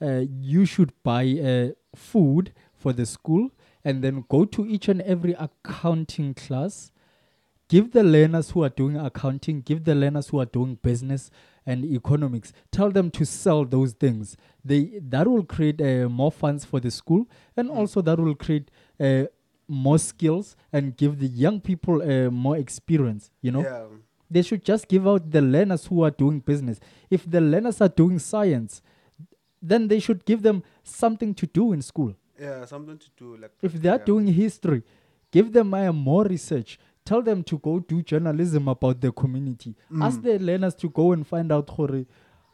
[0.00, 3.50] uh, you should buy uh, food for the school
[3.84, 6.92] and then go to each and every accounting class
[7.72, 11.30] give the learners who are doing accounting, give the learners who are doing business
[11.64, 14.36] and economics, tell them to sell those things.
[14.62, 17.26] They that will create uh, more funds for the school,
[17.56, 18.70] and also that will create
[19.00, 19.24] uh,
[19.66, 23.30] more skills and give the young people uh, more experience.
[23.40, 23.84] You know, yeah
[24.30, 26.80] they should just give out the learners who are doing business.
[27.10, 28.80] If the learners are doing science,
[29.60, 33.50] then they should give them something to do in school yeah something to do like
[33.62, 34.20] if they are practical.
[34.20, 34.82] doing history,
[35.30, 36.78] give them uh, more research.
[37.04, 39.74] Tell them to go do journalism about their community.
[40.00, 41.68] Ask the learners to go and find out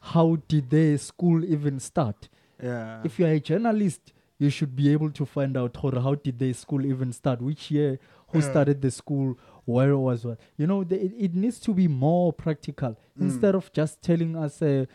[0.00, 2.28] how did their school even start.
[2.62, 6.38] yeah If you are a journalist, you should be able to find out how did
[6.38, 7.98] their school even start, which year,
[8.28, 10.38] who started the school, where was what.
[10.56, 14.62] You know, the, it, it needs to be more practical instead of just telling us.
[14.62, 14.86] Uh,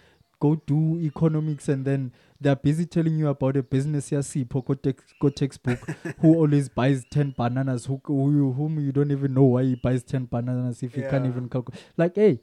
[0.43, 0.79] Go do
[1.09, 5.29] economics and then they're busy telling you about a business yeah, see Poco tex- go
[5.29, 5.79] textbook
[6.21, 9.75] who always buys 10 bananas who, who you, whom you don't even know why he
[9.75, 12.41] buys 10 bananas if you can't even calculate like hey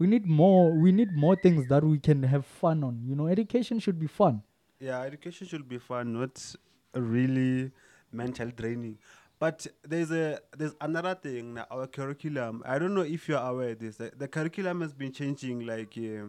[0.00, 3.28] we need more we need more things that we can have fun on you know
[3.28, 4.42] education should be fun
[4.78, 6.54] Yeah, education should be fun, not
[6.94, 7.70] really
[8.12, 8.98] mental draining.
[9.38, 11.58] But there's a there's another thing.
[11.70, 12.62] Our curriculum.
[12.66, 13.96] I don't know if you're aware of this.
[13.96, 15.66] The, the curriculum has been changing.
[15.66, 16.28] Like, uh,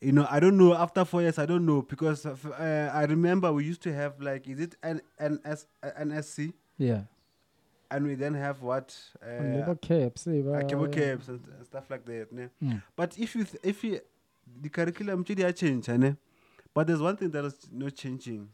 [0.00, 0.74] you know, I don't know.
[0.74, 4.46] After four years, I don't know because uh, I remember we used to have like,
[4.48, 7.02] is it an NS NSC, yeah
[7.90, 8.94] and we then have what
[9.24, 12.32] uh, labor caps eh, uh, caps and, stuff like that.
[12.32, 12.48] ne?
[12.62, 12.82] Mm.
[12.96, 14.00] But if you th- if you
[14.60, 16.16] the curriculum tše di a change ne
[16.74, 18.48] but there's one thing that is not changing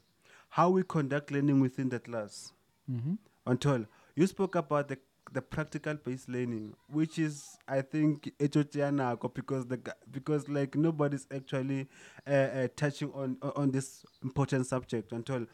[0.50, 2.52] how we conduct learning within the class
[2.90, 3.18] Mhm.
[3.46, 4.98] until you spoke about the
[5.32, 9.78] the practical based learning which is i think e tšotšea nako because the
[10.10, 11.88] because like nobody's actually
[12.26, 15.46] uh, uh, touching on on- on this important subject until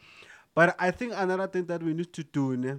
[0.55, 2.75] but i think another thing that we need to do ne,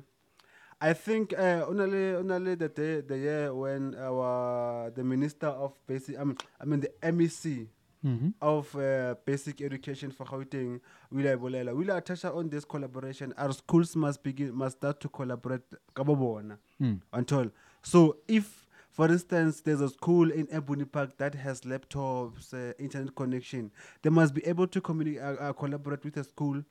[0.83, 6.19] I think uh, only only the day the year when our the minister of basic
[6.19, 7.69] I mean I mean the MEC
[8.05, 8.33] Mhm.
[8.41, 10.81] of uh, basic education for Gauteng
[11.13, 15.63] Willa Bolela Willa touch on this collaboration our schools must begin must start to collaborate
[15.95, 17.01] ka bo bona Mm.
[17.13, 17.51] until
[17.83, 23.15] so if for instance there's a school in Ebony Park that has laptops uh, internet
[23.15, 23.71] connection
[24.03, 26.63] they must be able to communicate uh, uh, collaborate with a school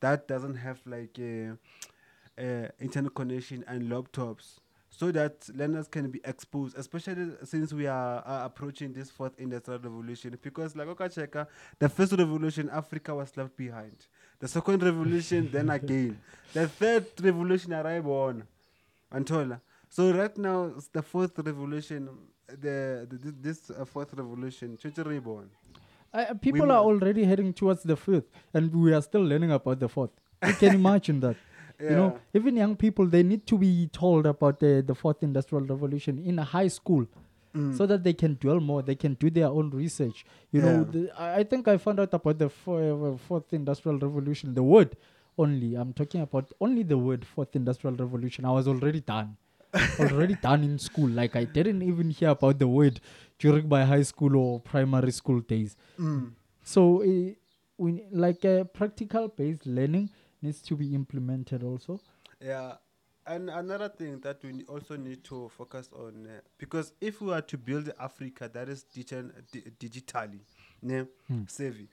[0.00, 1.54] that doesn't have like uh,
[2.42, 4.58] uh, internet connection and laptops
[4.94, 9.80] so that learners can be exposed especially since we are uh, approaching this fourth industrial
[9.80, 11.46] revolution because like okacheka
[11.78, 13.96] the first revolution africa was left behind
[14.40, 16.18] the second revolution then again
[16.52, 18.42] the third revolution arrived on
[19.12, 19.60] Antola.
[19.88, 22.08] So right now, it's the fourth revolution,
[22.48, 25.50] the, the this- uh, fourth revolution, Church reborn.
[26.14, 29.78] Uh, people mu- are already heading towards the fifth, and we are still learning about
[29.80, 30.10] the fourth.
[30.46, 31.36] You can imagine that.
[31.80, 35.64] You know, even young people, they need to be told about the, the fourth industrial
[35.64, 37.06] revolution in a high school
[37.54, 37.76] Mm.
[37.76, 40.24] so that they can dwell more, they can do their own research.
[40.52, 44.54] You know, the, I think I found out about the fo- uh, fourth industrial revolution,
[44.54, 44.96] the word
[45.36, 45.74] only.
[45.74, 48.46] I'm talking about only the word fourth industrial revolution.
[48.46, 49.36] I was already done.
[50.00, 51.10] already done in school.
[51.10, 53.00] Like I didn't even hear about the word
[53.38, 55.76] during my high school or primary school days.
[56.00, 56.32] Mm.
[56.62, 57.34] So, uh,
[57.76, 60.08] we like uh, practical based learning
[60.42, 62.00] needs to be implemented also.
[62.40, 62.76] Yeah.
[63.24, 67.42] And another thing that we also need to focus on, uh, because if we are
[67.42, 70.40] to build Africa that is digital, di- digitally
[70.82, 71.04] ne,
[71.46, 71.88] savvy,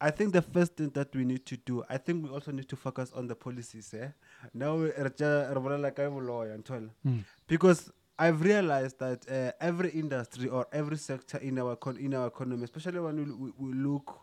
[0.00, 2.68] I think the first thing that we need to do, I think we also need
[2.68, 3.92] to focus on the policies.
[3.94, 4.08] Eh?
[4.54, 6.90] Now, we are ja- re bolela ka boloi, Antola.
[7.48, 12.28] because I've realized that uh, every industry or every sector in our con- in our
[12.28, 14.20] economy, especially when we, we, we look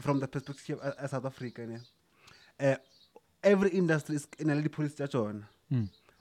[0.00, 1.78] from the perspective of uh, South Africa, ne,
[2.60, 2.76] uh,
[3.42, 5.46] every industry is in a little police touch on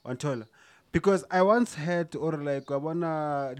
[0.05, 0.43] until
[0.91, 3.55] because I once had or like I wanna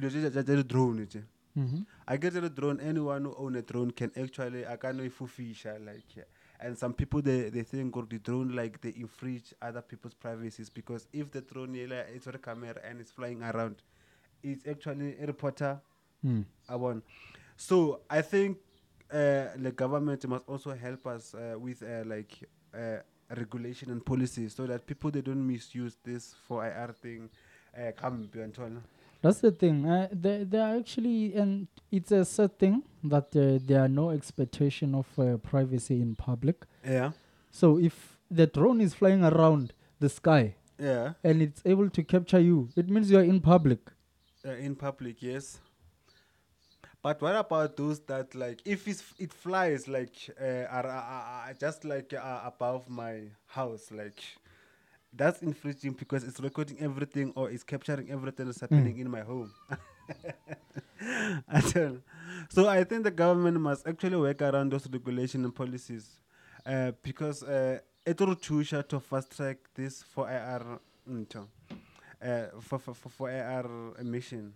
[0.63, 1.15] drone it.
[1.57, 1.81] Mm-hmm.
[2.07, 2.79] I get a drone.
[2.79, 6.23] Anyone who own a drone can actually I can know if fisher like yeah.
[6.59, 10.69] and some people they, they think or the drone like they infringe other people's privacies
[10.69, 13.81] because if the drone yeah, like, it's on a camera and it's flying around,
[14.43, 15.79] it's actually a reporter.
[16.25, 16.45] Mm.
[16.67, 17.03] I want.
[17.55, 18.57] So I think
[19.11, 22.97] uh, the government must also help us uh, with uh, like uh,
[23.35, 27.29] regulation and policy so that people they don't misuse this 4IR thing.
[27.77, 28.69] Uh, come so.
[29.21, 29.85] That's the thing.
[29.85, 34.09] Uh, there, there are actually, and it's a sad thing that uh, there are no
[34.11, 36.65] expectation of uh, privacy in public.
[36.85, 37.11] Yeah,
[37.51, 41.13] So if the drone is flying around the sky yeah.
[41.23, 43.79] and it's able to capture you, it means you are in public.
[44.45, 45.59] uh, in public, yes.
[47.01, 51.53] But what about those that like if it's, it flies like uh, are, are, are
[51.53, 54.21] just like uh, above my house, like
[55.13, 59.51] that's infringing because it's recording everything or it's capturing everything that's happening in my home.
[61.47, 62.01] I you.
[62.49, 66.17] so I think the government must actually work around those regulation and policies
[66.65, 71.47] uh, because uh, it will choose to fast track this for AR into,
[72.21, 73.65] uh, for, for, for, for AR
[73.99, 74.53] emission.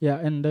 [0.00, 0.48] Yeah, and uh,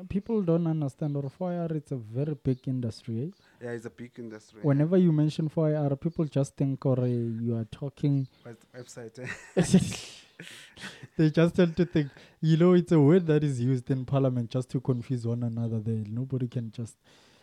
[0.00, 1.68] uh, people don't understand or fire.
[1.70, 3.22] It's a very big industry.
[3.22, 3.64] Eh?
[3.64, 4.60] Yeah, it's a big industry.
[4.62, 8.28] Whenever you mention fire, people just think or uh, you are talking.
[8.44, 9.18] Web- website.
[9.20, 9.28] eh?
[11.16, 12.10] they just tend to think,
[12.42, 15.80] you know, it's a word that is used in parliament just to confuse one another.
[15.80, 16.96] There, nobody can just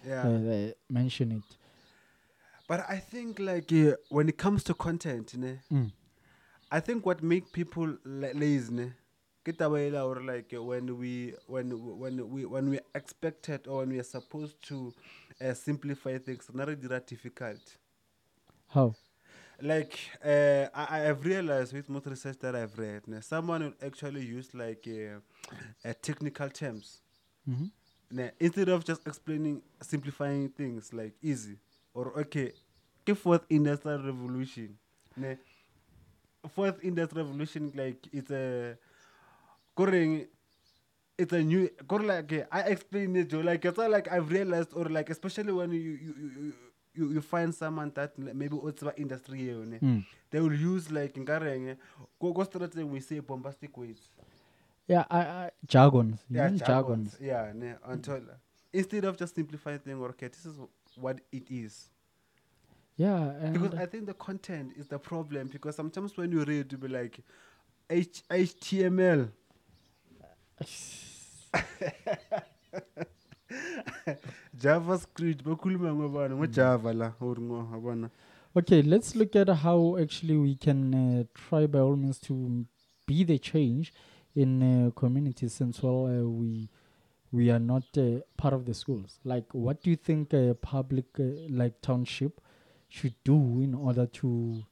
[0.08, 0.22] yeah.
[0.28, 1.44] uh, uh, mention it.
[2.68, 5.92] But I think like uh, when it comes to content, ne, Mm.
[6.72, 8.94] I think what make people la- lazy, ne,
[9.44, 13.90] ke taba ela or like when we when when we when we expected or when
[13.90, 14.94] we are supposed to
[15.42, 17.78] uh, simplify things, not really that difficult.
[18.70, 18.96] How?
[19.62, 23.74] Like uh, I, I have realized with most research that I've read, ne, someone will
[23.86, 25.20] actually use like uh,
[25.88, 27.02] uh, technical terms.
[27.48, 27.72] Mhm.
[28.12, 31.58] Ne, instead of just explaining simplifying things like easy
[31.94, 32.52] or okay
[33.16, 34.78] fourth industrial revolution
[35.18, 35.38] ne
[36.50, 38.78] fourth industrial revolution like it's a
[39.76, 40.28] koreng
[41.18, 44.74] it's a new kore like i explain it Joe, like it's not like i've realized
[44.74, 46.54] or like especially when you you you,
[46.94, 49.50] you, you find someone that maybe o tseba industry
[49.82, 50.04] Mm.
[50.32, 51.78] they will use like nkareng
[52.20, 54.10] go go strateng we say bombastic words
[54.88, 56.20] Yeah, I, I, jargons.
[56.30, 57.18] Yeah, mean jargons.
[57.22, 58.22] Yeah, ne, until
[58.74, 60.58] instead of just simplifying thing okay this is
[60.96, 61.90] what it is
[62.98, 66.78] Yeah, because I think the content is the problem because sometimes when you read you
[66.78, 67.20] be like
[67.90, 69.30] H- HTML
[74.62, 78.10] JavaScript bakhuluma ngobani ngojava la or ngo
[78.54, 82.66] Okay, let's look at how actually we can uh, try by all means to
[83.08, 83.94] be the change
[84.36, 86.68] in uh, communities since well uh, we
[87.32, 89.20] we are not uh, part of the schools.
[89.24, 92.42] Like, what do you think a public uh, like township
[92.90, 94.66] should do in order to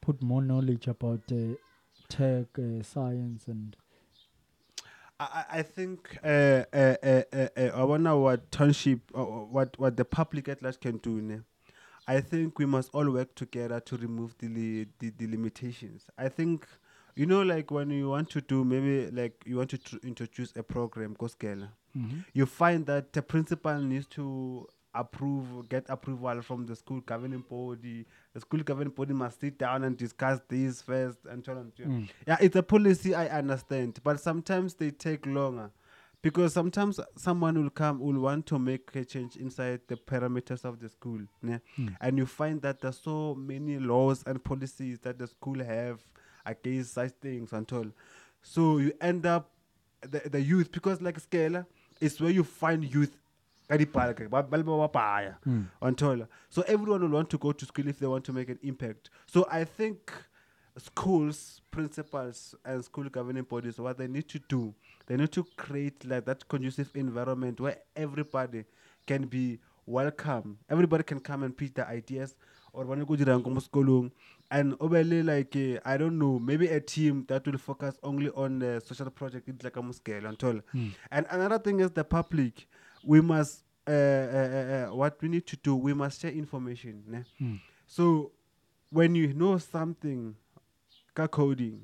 [0.00, 1.54] put more knowledge about uh,
[2.08, 2.46] tech,
[2.82, 3.76] science, and
[5.20, 6.26] I, I- I think uh,
[6.72, 10.80] uh, uh, uh, uh, I wonder what township, uh, what what the public at large
[10.80, 11.20] can do.
[11.20, 11.40] Ne?
[12.08, 16.06] I think we must all work together to remove the, li- the the limitations.
[16.18, 16.66] I think,
[17.14, 20.52] you know, like when you want to do maybe like you want to tr- introduce
[20.56, 21.68] a program, Koskela,
[22.32, 28.06] you find that the principal needs to approve, get approval from the school governing body.
[28.32, 31.72] The school government body must sit down and discuss this first and so on.
[31.78, 32.08] Mm.
[32.26, 35.70] Yeah, it's a policy I understand, but sometimes they take longer
[36.22, 40.78] because sometimes someone will come will want to make a change inside the parameters of
[40.78, 41.60] the school ne?
[41.78, 41.96] Mm.
[42.00, 46.00] and you find that there's so many laws and policies that the school have
[46.44, 47.86] against such things and all
[48.42, 49.50] so you end up
[50.02, 51.66] the, the youth because like scala
[52.00, 53.16] is where you find youth
[53.70, 55.34] ka dipalaka, ba- ba le ba bapaya,
[55.80, 58.58] until so everyone will want to go to school if they want to make an
[58.62, 60.12] impact so i think
[60.78, 64.72] schools, principals, and school governing bodies, what they need to do,
[65.06, 68.64] they need to create like that conducive environment where everybody
[69.06, 70.58] can be welcome.
[70.70, 72.34] Everybody can come and pitch their ideas
[72.72, 74.10] or when you go to
[74.52, 78.60] and obviously like uh, I don't know, maybe a team that will focus only on
[78.60, 80.60] the social project like a muscle and all.
[81.10, 82.66] And another thing is the public.
[83.04, 87.02] We must uh, uh, uh, uh, what we need to do, we must share information.
[87.08, 87.24] Ne?
[87.86, 88.32] So
[88.90, 90.36] when you know something
[91.14, 91.82] ka coding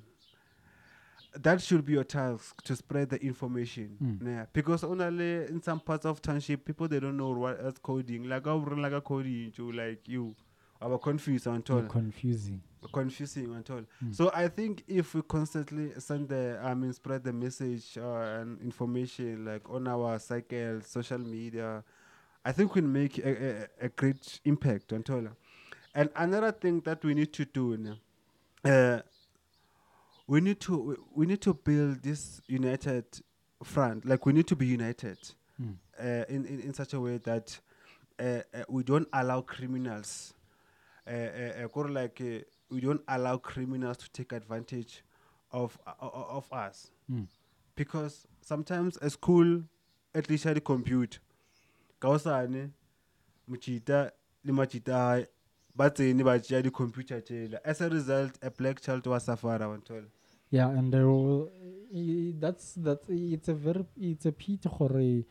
[1.35, 4.47] that should be your task to spread the information yeah.
[4.53, 8.47] because only in some parts of township people they don't know what is coding like
[8.47, 10.35] like a coding to like you
[10.81, 12.63] are confused all confusing.
[12.93, 13.85] Confusing and all.
[14.13, 18.61] So i think if we constantly send the i mean spread the message uh, and
[18.61, 21.83] information like on our cycle social media
[22.45, 23.31] i think we'll make a,
[23.83, 25.29] a, a great impact on all.
[25.95, 27.97] And another thing that we need to do now,
[28.71, 29.01] uh,
[30.27, 33.05] we need to we, we need to build this united
[33.65, 34.05] front.
[34.05, 35.19] Like we need to be united
[35.99, 37.59] uh, in, in in such a way that
[38.19, 40.35] uh, uh, we don't allow criminals
[41.07, 42.41] uh, uh, uh, like uh,
[42.71, 45.03] we don't allow criminals to take advantage
[45.53, 46.91] of uh, of us.
[47.75, 49.63] Because sometimes a school
[50.15, 51.19] at least had a compute
[52.01, 52.71] kaosane
[53.49, 54.11] mochita
[54.45, 55.27] le machita
[55.75, 60.07] ba tsene ba di-computer tšela as a result a black child was suffera wantole
[60.51, 61.51] Yeah, and there will,
[62.39, 65.25] that's that's it's a very it's a pity gore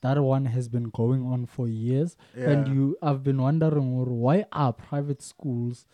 [0.00, 2.74] that one has been going on for years, and Yeah.
[2.74, 3.88] you have been wondering
[4.20, 5.86] why are private schools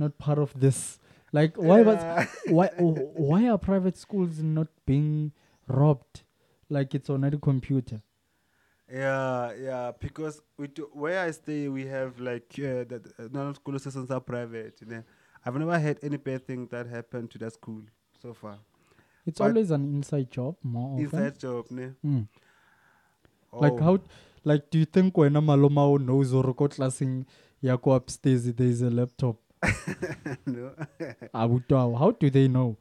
[0.00, 0.98] not part of this?
[1.32, 2.00] Like why was
[2.58, 2.92] why oh,
[3.30, 5.32] why are private schools not being
[5.68, 6.22] robbed
[6.68, 8.02] like it's on a computer?
[8.92, 13.46] Yeah, yeah, because we do, where I stay, we have like uh, that uh, none
[13.50, 14.80] of school systems are private.
[14.80, 15.02] You know?
[15.46, 17.82] I've never had any bad thing that happened to that school
[18.20, 18.58] so far.
[19.24, 21.04] It's But- always an inside job more often.
[21.04, 21.92] Inside job, ne?
[22.04, 22.26] Mm.
[23.52, 23.98] Like Oh, how
[24.44, 27.26] like do you think when a maloma knows or ko classing
[27.60, 29.36] ya go upstairs there is a laptop?
[30.46, 30.72] No.
[31.34, 32.76] Abutao, how do they know?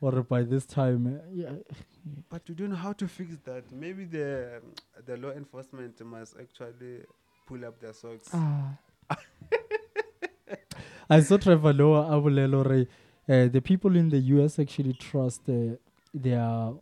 [0.00, 1.50] Or by this time, uh, yeah,
[2.30, 3.64] but we don't know how to fix that.
[3.72, 4.60] Maybe the
[5.04, 7.02] the law enforcement must actually
[7.46, 8.28] pull up their socks.
[8.32, 8.78] Ah.
[11.10, 12.86] I saw Trevor Noah Abulelo Ray.
[13.28, 15.76] Uh, the people in the US actually trust uh,
[16.14, 16.72] their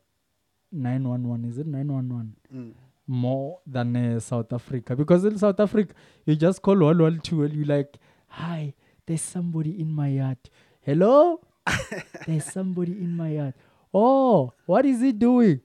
[0.72, 1.44] 911.
[1.48, 2.36] Is it 911?
[2.54, 2.72] Mm.
[3.06, 4.96] More than uh, South Africa.
[4.96, 7.96] Because in South Africa, you just call 112 and you like,
[8.28, 8.74] Hi,
[9.06, 10.38] there's somebody in my yard.
[10.82, 11.40] Hello?
[12.26, 13.54] there's somebody in my yard.
[13.94, 15.60] Oh, what is he doing?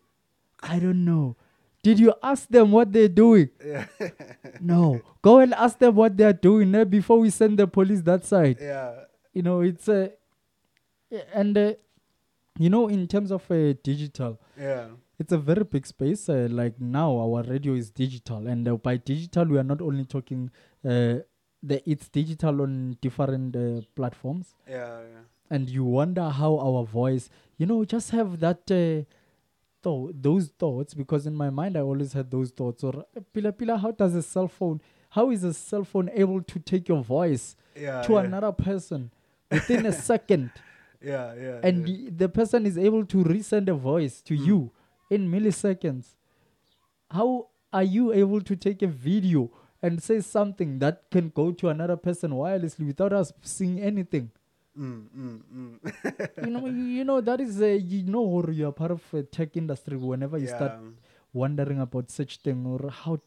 [0.61, 1.35] I don't know.
[1.83, 3.49] Did you ask them what they're doing?
[3.65, 3.87] Yeah.
[4.61, 5.01] no.
[5.21, 8.57] Go and ask them what they're doing eh, before we send the police that side.
[8.61, 8.93] Yeah.
[9.33, 10.11] You know, it's a.
[11.33, 11.73] and, uh,
[12.59, 14.89] you know, in terms of uh, digital, Yeah.
[15.19, 16.29] it's a very big space.
[16.29, 20.05] Uh, like now, our radio is digital, and uh, by digital, we are not only
[20.05, 20.51] talking.
[20.87, 21.15] Uh,
[21.63, 24.99] the it's digital on different uh, platforms, Yeah.
[25.01, 25.23] Yeah.
[25.49, 29.03] and you wonder how our voice, you know, just have that uh,
[29.83, 32.83] thought those thoughts because in my mind I always had those thoughts.
[32.83, 34.81] Or pila pila, how does a cell phone?
[35.09, 38.21] How is a cell phone able to take your voice Yeah, to yeah.
[38.21, 39.11] another person
[39.51, 40.51] within a second,
[41.01, 41.59] Yeah, yeah.
[41.63, 41.95] and yeah.
[41.95, 44.25] the, the person is able to resend a voice Mm.
[44.25, 44.71] to you
[45.09, 46.15] in milliseconds?
[47.09, 49.49] How are you able to take a video
[49.81, 54.31] and say something that can go to another person wirelessly without us seeing anything?
[54.77, 56.45] Mm, mm, mm.
[56.45, 59.23] you know, you, know that is a, you know, or you are part of a
[59.23, 59.97] tech industry.
[59.97, 60.73] Whenever you start
[61.33, 63.19] wondering about such thing, or how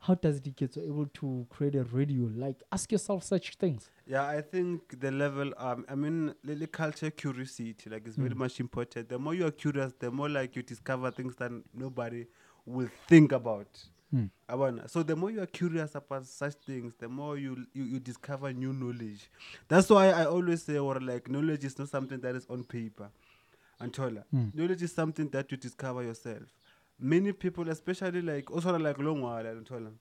[0.00, 2.30] how does it get so able to create a radio?
[2.34, 3.90] Like, ask yourself such things.
[4.06, 8.60] Yeah, I think the level, um, I mean, the culture curiosity, like, is very much
[8.60, 9.10] important.
[9.10, 12.26] The more you are curious, the more like you discover things that nobody
[12.64, 13.68] will think about.
[14.10, 14.24] Hmm.
[14.48, 14.88] Abana.
[14.88, 18.52] So the more you are curious about such things, the more you, you you discover
[18.52, 19.30] new knowledge.
[19.68, 23.10] That's why I always say, or like, knowledge is not something that is on paper.
[23.80, 24.24] Antola.
[24.30, 24.48] Hmm.
[24.52, 26.42] Knowledge is something that you discover yourself.
[26.98, 29.92] Many people, especially like also like long Longwala, Antola.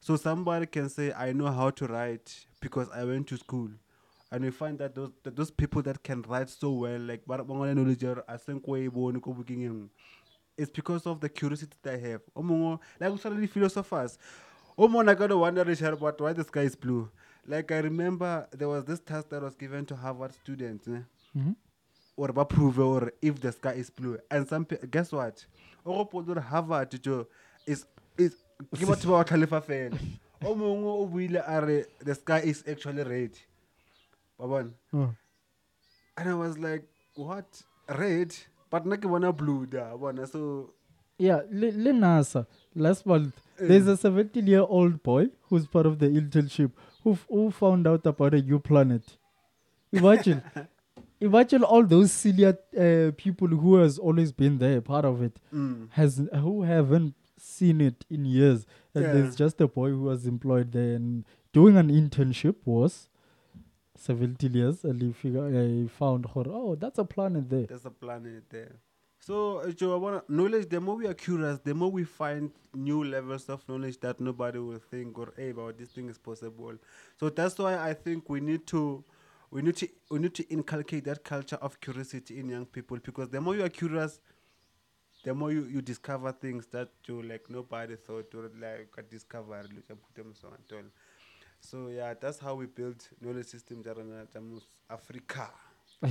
[0.00, 3.68] So somebody can say, I know how to write because I went to school.
[4.32, 7.40] And we find that those that those people that can write so well, like but
[8.28, 8.64] i think
[10.58, 12.20] knowledge or asenkwe ibone ko bukingeng, it's because of the curiosity that I have.
[12.36, 14.18] Omongo, like usually philosophers.
[14.78, 17.08] Omona kind of wonder Richard, about why the sky is blue.
[17.46, 20.88] Like I remember there was this task that was given to Harvard students.
[20.88, 21.00] Eh?
[21.36, 21.56] Mhm.
[22.16, 25.46] or ba prove or if the sky is blue and some pe- guess what
[25.86, 27.26] o gopola gore harvard jo
[27.66, 27.86] is
[28.18, 28.34] is
[28.74, 29.98] ke batho ba tlhalefa fela
[30.44, 33.30] o mongwe o buile a re the sky is actually red
[34.38, 35.14] ba bona Oh.
[36.18, 36.84] and i was like
[37.14, 37.62] what
[37.96, 38.34] red
[38.70, 39.66] but nna ke bona blue
[40.00, 40.44] bona so
[41.22, 45.98] Yeah, Le, Le NASA, last month, there's a 17 year old boy who's part of
[46.02, 46.70] the internship
[47.04, 49.18] who, f- who found out about a new planet.
[49.92, 50.42] Imagine,
[51.20, 55.90] imagine all those silly uh, people who has always been there, part of it, mm,
[55.90, 58.66] has who haven't seen it in years.
[58.94, 59.12] And Yeah.
[59.12, 63.08] there's just a boy who was employed there and doing an internship was
[64.00, 67.66] 17 years and he, figure, uh, he found, oh, that's a planet there.
[67.66, 68.76] there's a planet there.
[69.22, 72.50] So uh, Joe, I wanna knowledge the more we are curious the more we find
[72.74, 76.74] new levels of knowledge that nobody will think or hey about this thing is possible.
[77.16, 79.04] So that's why i think we need to
[79.50, 83.28] we need to we need to inculcate that culture of curiosity in young people because
[83.28, 84.20] the more you are curious
[85.22, 89.62] the more you, you discover things that you like nobody thought or like discover
[91.60, 95.50] so yeah that's how we build knowledge system jarana jamus africa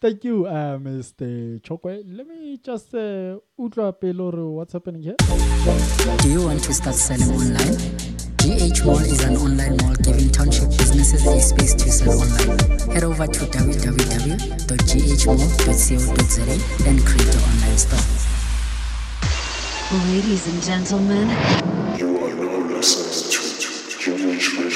[0.00, 1.60] Thank you, uh, Mr.
[1.62, 2.02] Chokwe.
[2.04, 5.14] Let me just uh, utlwa pele hore what's happening here.
[6.18, 7.76] Do you want to start selling online?
[8.42, 12.58] GH Mall is an online mall giving township businesses a space to sell online.
[12.92, 16.42] Head over to www.ghmall.co.za
[16.88, 18.00] and create your online store.
[20.10, 21.28] Ladies and gentlemen,
[21.98, 23.41] You are now listening to GH Radio,
[24.46, 24.66] number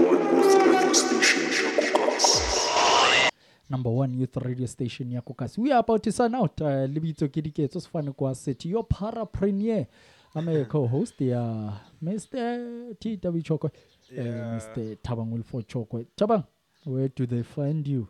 [0.00, 3.30] one youth radio station in Yakukas.
[3.70, 5.58] Number one youth radio station ya Kokasi.
[5.58, 6.60] We are about to sign out.
[6.60, 8.68] Uh, Libito Kidiketso sifane kwa city.
[8.68, 9.86] Your parapreneur.
[10.34, 11.72] I'm a co-host, yeah,
[12.04, 12.94] Mr.
[13.00, 13.42] T.W.
[13.42, 13.70] Chokwe.
[13.70, 13.70] Uh,
[14.12, 14.58] Yeah.
[14.58, 14.96] Mr.
[15.02, 16.06] Tabang Wilford Chokwe.
[16.16, 16.44] Tabang,
[16.84, 18.06] where do they find you?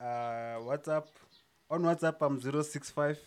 [0.00, 0.04] Uh,
[0.64, 1.04] WhatsApp
[1.70, 3.18] on WhatsApp I'm 065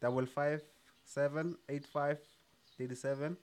[0.00, 2.18] 557 85
[2.78, 3.36] 37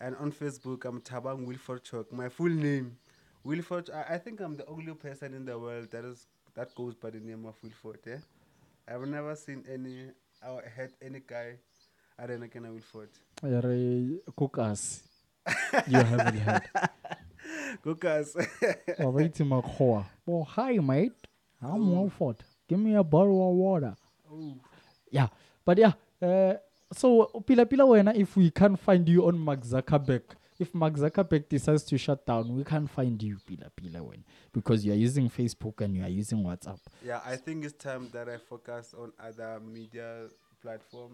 [0.00, 2.12] and on Facebook I'm Tabang Wilford Chok.
[2.12, 2.96] My full name
[3.44, 6.94] Wilford I, I think I'm the only person in the world that is that goes
[6.94, 8.16] by the name of Wilford, yeah?
[8.88, 10.06] I've never seen any
[10.46, 11.58] or heard any guy
[12.18, 13.10] other than Kenna Wilford.
[14.36, 15.02] Kokasi.
[15.86, 16.62] You haven't heard.
[17.84, 18.36] Because
[18.98, 20.04] Oh, wait till my core.
[20.26, 21.12] Oh, hi, mate.
[21.62, 22.36] I'm Wilford.
[22.68, 23.96] Give me a bottle of water.
[25.10, 25.28] Yeah,
[25.64, 25.92] but yeah.
[26.20, 26.54] Uh,
[26.92, 30.22] so Pila Pila Wena, if we can't find you on Mark Zuckerberg,
[30.58, 34.84] if Mark Zuckerberg decides to shut down, we can't find you Pila Pila Wena because
[34.84, 36.78] you are using Facebook and you are using WhatsApp.
[37.04, 40.26] yeah, I think it's time that I focus on other media
[40.62, 41.12] platform.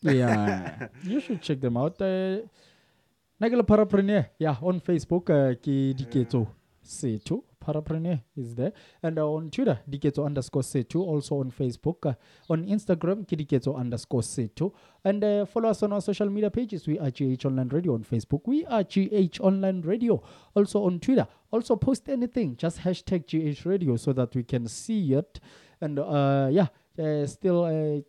[0.00, 2.00] Yeah, you should check them out.
[2.00, 2.40] Uh,
[3.40, 6.46] Nagala Parapreneur, yeah, on Facebook, uh, ki Diketo
[6.84, 7.42] Setu.
[7.62, 8.72] Parapreneur is there.
[9.02, 10.96] And uh, on Twitter, Diketo underscore C2.
[10.96, 12.04] Also on Facebook.
[12.04, 12.14] Uh,
[12.50, 14.72] on Instagram, Kidiketo underscore C2.
[15.04, 16.86] And uh, follow us on our social media pages.
[16.86, 18.42] We are GH Online Radio on Facebook.
[18.46, 20.22] We are GH Online Radio.
[20.54, 21.26] Also on Twitter.
[21.50, 22.56] Also post anything.
[22.56, 25.40] Just hashtag GH Radio so that we can see it.
[25.80, 26.68] And uh, yeah,
[26.98, 28.04] uh, still.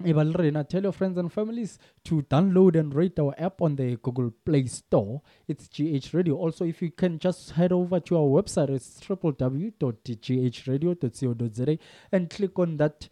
[0.00, 3.60] Uh, Eba le rena, Tell your friends and families to download and rate our app
[3.62, 5.22] on the Google Play Store.
[5.46, 6.36] It's GH Radio.
[6.36, 11.78] Also, if you can just head over to our website, it's www.ghradio.co.za
[12.12, 13.08] and click on that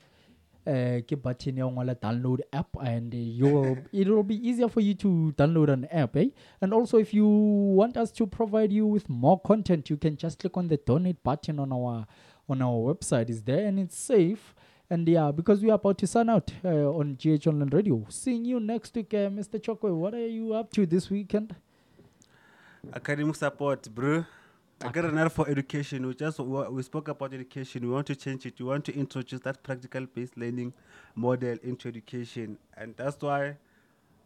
[0.66, 6.14] uh, button download app and you'll it'll be easier for you to download an app
[6.16, 6.26] eh?
[6.60, 10.38] and also if you want us to provide you with more content you can just
[10.38, 12.06] click on the donate button on our
[12.50, 14.54] on our website is there and it's safe
[14.90, 18.44] and yeah because we are about to sign out uh, on gh online radio seeing
[18.44, 21.54] you next week uh, mr chokwe what are you up to this weekend
[22.94, 24.24] academic support, bro.
[24.80, 26.06] I got another for education.
[26.06, 27.82] We just we spoke about education.
[27.82, 28.60] We want to change it.
[28.60, 30.72] We want to introduce that practical based learning
[31.16, 33.56] model into education, and that's why I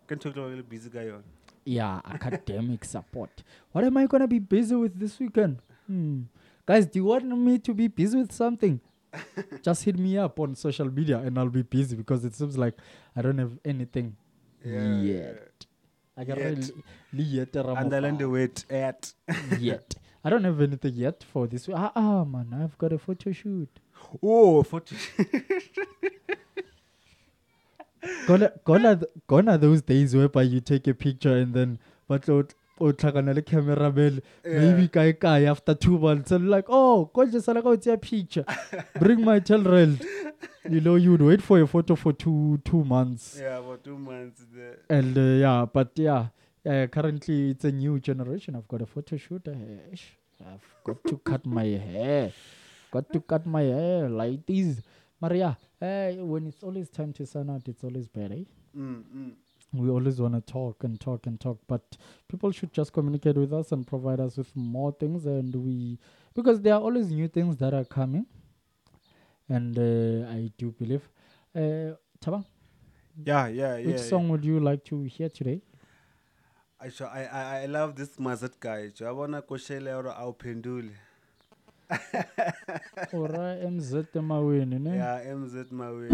[0.07, 1.25] can talk to a busy guy on.
[1.65, 6.23] yeah academic support what am i gonna be busy with this weekend hmm.
[6.67, 8.81] guys do you want me to be busy with something
[9.63, 12.75] just hit me up on social media and i'll be busy because it seems like
[13.17, 14.17] i don't have anything
[14.65, 15.67] Yeah, yet
[16.17, 16.71] I got Yet.
[17.13, 19.13] yet Underline the word at.
[19.59, 19.95] yet
[20.25, 23.69] i don't have anything yet for this ah, ah man i've got a photo shoot
[24.23, 24.97] Oh, photo.
[28.27, 31.79] gone, gone, are th- gone are those days whereby you take a picture and then
[32.09, 32.27] but
[32.87, 37.41] o tlhakana le cameraman maybe kae kae after two months and like oh ko je
[37.47, 38.45] sala ka o tseya picture.
[39.05, 39.99] Bring my children
[40.77, 43.29] you know you would wait for a photo for two two months.
[43.41, 44.45] Yeah, for two months.
[44.55, 44.79] There.
[44.99, 46.27] and uh, yeah but yeah
[46.67, 48.57] uh, currently it's a new generation.
[48.57, 49.55] I've got a photo shoot uh,
[50.53, 52.33] i've got to cut my hair.
[52.91, 54.83] Got to cut my hair like this.
[55.23, 58.43] Maria uh, when it's always time to sign out it's always better
[58.77, 59.33] Mm, mm.
[59.73, 61.97] We always want to talk and talk and talk but
[62.29, 65.99] people should just communicate with us and provide us with more things and we
[66.35, 68.27] because there are always new things that are coming
[69.49, 71.09] and uh, i do believe
[71.55, 72.45] uh, Tabang,
[73.25, 73.87] Yeah, yeah, yeah.
[73.87, 75.61] which song would you like to hear today
[76.81, 78.91] I, I, I, love this Mazat guy.
[79.01, 80.91] Wanna koshele or au pendule.
[83.13, 83.93] ora mz
[84.23, 86.09] maweni ne Yeah, MZ Mawe.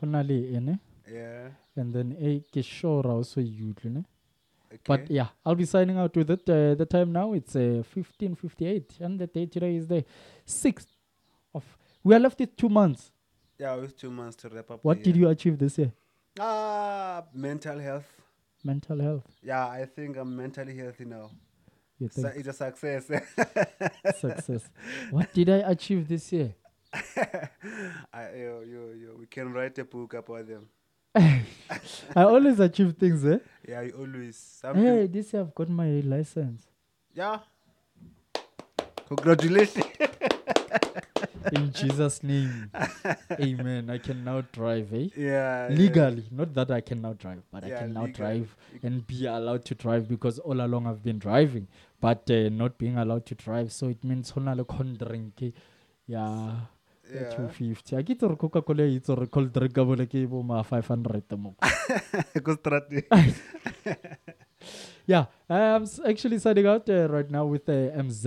[0.00, 0.78] ho na le ene
[1.12, 1.50] Yeah.
[1.76, 4.04] and then e ke sure also utlwe ne
[4.74, 4.82] Okay.
[4.96, 9.00] but yeah i'll be signing out with it uh, the time now it's uh, 1558
[9.00, 10.04] and the day today is the
[10.46, 10.88] 6th
[11.54, 11.64] of
[12.02, 13.12] we are left with two months
[13.58, 14.80] yeah, with two months to wrap up.
[14.84, 15.92] what did you achieve this year
[16.40, 18.08] Ah, mental health.
[18.64, 21.30] mental health Yeah, I think I'm mentally healthy now.
[22.00, 23.04] you So think it's a success.
[24.20, 24.68] success
[25.10, 26.54] what did i achieve this year
[28.12, 30.68] I, yo, yo, yo, we can write a book about them.
[31.14, 33.38] I always achieve things eh
[33.68, 34.84] Yeah, you always something.
[34.84, 36.62] hey this year i've got my license
[37.14, 37.38] Yeah.
[39.08, 39.84] Congratulations.
[41.52, 42.70] in jesus name
[43.40, 45.68] amen i can now drive eh yeah.
[45.68, 45.68] yeah.
[45.76, 48.16] legally not that i can now drive but i can now legal.
[48.16, 51.66] drive and be allowed to drive because all along i've been driving
[52.00, 55.50] but uh, not being allowed to drive so it means honale con drink eh,
[56.08, 56.24] ya
[57.12, 57.30] Yeah.
[57.36, 60.22] 250 a ke itse gore coca cola e itse gore cold drink ka bole ke
[60.26, 61.58] bo ma 500 moko
[65.06, 68.24] yeah i'm actually signing out uh, right now with uh, mz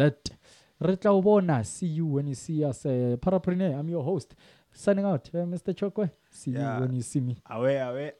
[0.79, 4.35] re tla o bona see you when you see us uh, parapreneur i'm your host
[4.71, 6.75] signing out uh, mr chokwe see Yeah.
[6.75, 8.11] you when you see me Away, away.